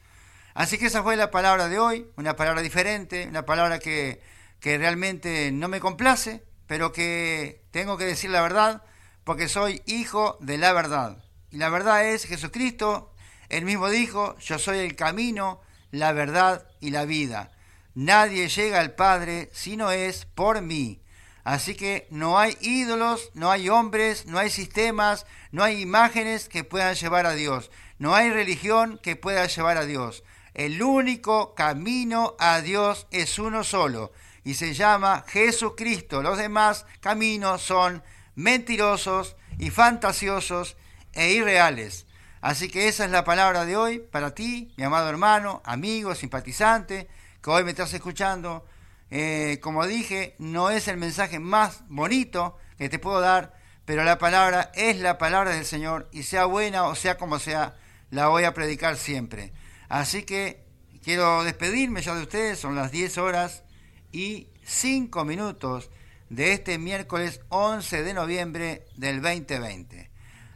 Así 0.56 0.78
que 0.78 0.86
esa 0.86 1.04
fue 1.04 1.18
la 1.18 1.32
palabra 1.32 1.68
de 1.68 1.78
hoy, 1.78 2.08
una 2.16 2.38
palabra 2.38 2.62
diferente, 2.62 3.28
una 3.28 3.46
palabra 3.46 3.78
que, 3.78 4.22
que 4.62 4.78
realmente 4.78 5.52
no 5.52 5.68
me 5.68 5.82
complace, 5.82 6.44
pero 6.66 6.94
que 6.94 7.62
tengo 7.72 7.98
que 7.98 8.06
decir 8.06 8.30
la 8.30 8.42
verdad 8.42 8.82
porque 9.26 9.50
soy 9.50 9.82
hijo 9.86 10.38
de 10.40 10.58
la 10.58 10.72
verdad. 10.72 11.22
Y 11.52 11.58
la 11.58 11.68
verdad 11.68 12.08
es 12.08 12.24
Jesucristo, 12.24 13.12
él 13.50 13.66
mismo 13.66 13.90
dijo, 13.90 14.38
yo 14.40 14.58
soy 14.58 14.80
el 14.80 14.96
camino, 14.96 15.60
la 15.92 16.14
verdad 16.14 16.66
y 16.80 16.92
la 16.92 17.04
vida. 17.04 17.52
Nadie 17.94 18.48
llega 18.48 18.80
al 18.80 18.96
Padre 18.96 19.50
si 19.52 19.76
no 19.76 19.92
es 19.92 20.26
por 20.26 20.62
mí. 20.62 21.02
Así 21.44 21.76
que 21.76 22.08
no 22.12 22.40
hay 22.40 22.58
ídolos, 22.62 23.30
no 23.34 23.52
hay 23.52 23.68
hombres, 23.68 24.26
no 24.26 24.40
hay 24.40 24.50
sistemas, 24.50 25.26
no 25.52 25.64
hay 25.64 25.82
imágenes 25.82 26.48
que 26.48 26.64
puedan 26.64 26.96
llevar 26.96 27.26
a 27.26 27.34
Dios. 27.34 27.72
No 28.00 28.16
hay 28.16 28.30
religión 28.30 29.00
que 29.04 29.16
pueda 29.16 29.46
llevar 29.48 29.78
a 29.78 29.86
Dios. 29.86 30.24
El 30.56 30.82
único 30.82 31.54
camino 31.54 32.34
a 32.40 32.62
Dios 32.62 33.08
es 33.12 33.40
uno 33.40 33.66
solo 33.66 34.14
y 34.46 34.54
se 34.54 34.74
llama 34.74 35.26
Jesucristo. 35.28 36.24
Los 36.24 36.38
demás 36.38 36.86
caminos 37.02 37.62
son 37.62 38.02
mentirosos 38.36 39.36
y 39.60 39.70
fantasiosos 39.70 40.78
e 41.12 41.34
irreales. 41.34 42.06
Así 42.40 42.70
que 42.70 42.88
esa 42.88 43.04
es 43.04 43.12
la 43.12 43.26
palabra 43.26 43.66
de 43.66 43.76
hoy 43.76 44.00
para 44.00 44.34
ti, 44.34 44.72
mi 44.78 44.86
amado 44.86 45.10
hermano, 45.10 45.62
amigo, 45.66 46.16
simpatizante, 46.16 47.10
que 47.42 47.50
hoy 47.50 47.66
me 47.66 47.72
estás 47.72 47.94
escuchando. 47.94 48.66
Eh, 49.12 49.60
como 49.62 49.86
dije, 49.86 50.36
no 50.40 50.70
es 50.70 50.88
el 50.88 50.96
mensaje 50.96 51.38
más 51.40 51.84
bonito 51.90 52.58
que 52.78 52.88
te 52.88 52.98
puedo 52.98 53.20
dar, 53.20 53.60
pero 53.84 54.06
la 54.06 54.20
palabra 54.20 54.72
es 54.74 55.00
la 55.00 55.18
palabra 55.18 55.52
del 55.52 55.66
Señor 55.66 56.08
y 56.14 56.24
sea 56.24 56.46
buena 56.46 56.86
o 56.86 56.96
sea 56.96 57.18
como 57.18 57.40
sea, 57.40 57.76
la 58.10 58.30
voy 58.30 58.46
a 58.46 58.54
predicar 58.54 58.96
siempre. 58.96 59.52
Así 59.96 60.24
que 60.24 60.62
quiero 61.06 61.46
despedirme 61.46 62.02
ya 62.02 62.14
de 62.16 62.24
ustedes, 62.24 62.60
son 62.60 62.76
las 62.76 62.92
10 62.92 63.18
horas 63.18 63.64
y 64.12 64.50
5 64.66 65.24
minutos 65.24 65.90
de 66.30 66.52
este 66.52 66.78
miércoles 66.78 67.40
11 67.48 68.04
de 68.04 68.14
noviembre 68.14 68.88
del 68.98 69.22
2020. 69.22 70.12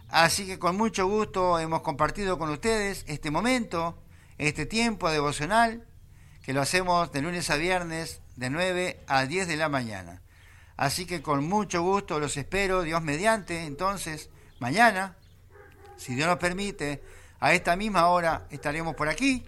Así 0.09 0.45
que 0.45 0.59
con 0.59 0.75
mucho 0.75 1.07
gusto 1.07 1.57
hemos 1.57 1.83
compartido 1.83 2.37
con 2.37 2.49
ustedes 2.49 3.05
este 3.07 3.31
momento, 3.31 4.03
este 4.37 4.65
tiempo 4.65 5.09
devocional, 5.09 5.87
que 6.43 6.51
lo 6.51 6.59
hacemos 6.59 7.09
de 7.13 7.21
lunes 7.21 7.49
a 7.49 7.55
viernes 7.55 8.21
de 8.35 8.49
9 8.49 9.05
a 9.07 9.25
10 9.25 9.47
de 9.47 9.55
la 9.55 9.69
mañana. 9.69 10.21
Así 10.75 11.05
que 11.05 11.21
con 11.21 11.47
mucho 11.47 11.81
gusto 11.81 12.19
los 12.19 12.35
espero, 12.35 12.81
Dios 12.81 13.01
mediante, 13.01 13.63
entonces, 13.63 14.31
mañana, 14.59 15.15
si 15.95 16.15
Dios 16.15 16.27
nos 16.27 16.39
permite, 16.39 17.01
a 17.39 17.53
esta 17.53 17.75
misma 17.75 18.07
hora 18.07 18.45
estaremos 18.49 18.95
por 18.95 19.09
aquí 19.09 19.45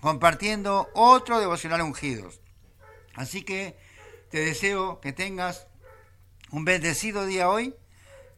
compartiendo 0.00 0.88
otro 0.94 1.38
devocional 1.38 1.82
ungidos. 1.82 2.40
Así 3.14 3.42
que 3.42 3.76
te 4.30 4.40
deseo 4.40 5.00
que 5.00 5.12
tengas 5.12 5.66
un 6.50 6.64
bendecido 6.64 7.26
día 7.26 7.48
hoy, 7.48 7.74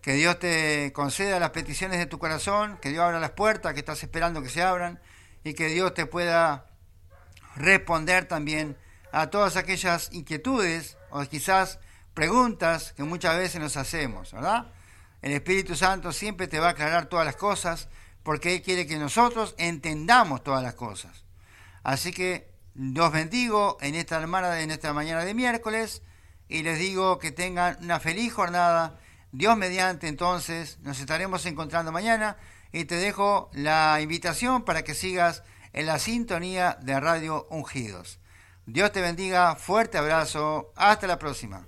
que 0.01 0.15
Dios 0.15 0.39
te 0.39 0.93
conceda 0.93 1.39
las 1.39 1.51
peticiones 1.51 1.99
de 1.99 2.07
tu 2.07 2.19
corazón, 2.19 2.79
que 2.79 2.91
Dios 2.91 3.05
abra 3.05 3.21
las 3.21 3.31
puertas 3.31 3.75
que 3.75 3.81
estás 3.81 4.03
esperando 4.03 4.43
que 4.43 4.49
se 4.49 4.63
abran 4.63 5.01
y 5.45 5.55
que 5.55 5.69
Dios 5.69 5.95
te 5.95 6.07
pueda 6.07 6.67
responder 7.55 8.27
también 8.27 8.77
a 9.13 9.29
todas 9.29 9.57
aquellas 9.57 10.13
inquietudes 10.13 10.97
o 11.11 11.23
quizás 11.27 11.79
preguntas 12.15 12.93
que 12.95 13.05
muchas 13.05 13.37
veces 13.37 13.61
nos 13.61 13.77
hacemos, 13.77 14.33
¿verdad? 14.33 14.67
El 15.21 15.33
Espíritu 15.33 15.77
Santo 15.77 16.13
siempre 16.13 16.49
te 16.49 16.59
va 16.59 16.69
a 16.69 16.71
aclarar 16.71 17.07
todas 17.07 17.25
las 17.25 17.37
cosas 17.37 17.89
porque 18.23 18.55
Él 18.55 18.63
quiere 18.63 18.87
que 18.87 18.99
nosotros 18.99 19.55
entendamos 19.59 20.43
todas 20.43 20.63
las 20.63 20.75
cosas. 20.75 21.25
Así 21.83 22.13
que 22.13 22.53
los 22.75 23.13
bendigo 23.13 23.77
en 23.81 23.95
esta, 23.95 24.23
en 24.61 24.71
esta 24.71 24.93
mañana 24.93 25.25
de 25.25 25.35
miércoles 25.35 26.03
y 26.49 26.63
les 26.63 26.79
digo 26.79 27.19
que 27.19 27.33
tengan 27.33 27.79
una 27.83 28.01
feliz 28.01 28.33
jornada. 28.33 28.99
Dios 29.33 29.57
mediante 29.57 30.09
entonces 30.09 30.79
nos 30.81 31.01
estaremos 31.01 31.45
encontrando 31.47 31.93
mañana 31.93 32.37
y 32.73 32.85
te 32.85 32.97
dejo 32.97 33.51
la 33.53 34.01
invitación 34.01 34.65
para 34.65 34.83
que 34.83 34.95
sigas 34.95 35.43
en 35.73 35.87
la 35.87 35.99
sintonía 35.99 36.79
de 36.83 37.01
Radio 37.01 37.47
Ungidos. 37.51 38.21
Dios 38.67 38.93
te 38.93 39.01
bendiga, 39.01 39.57
fuerte 39.57 39.99
abrazo, 39.99 40.73
hasta 40.77 41.07
la 41.07 41.19
próxima. 41.19 41.67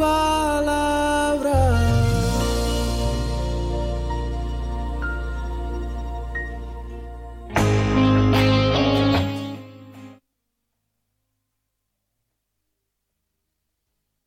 goodbye. 0.00 0.39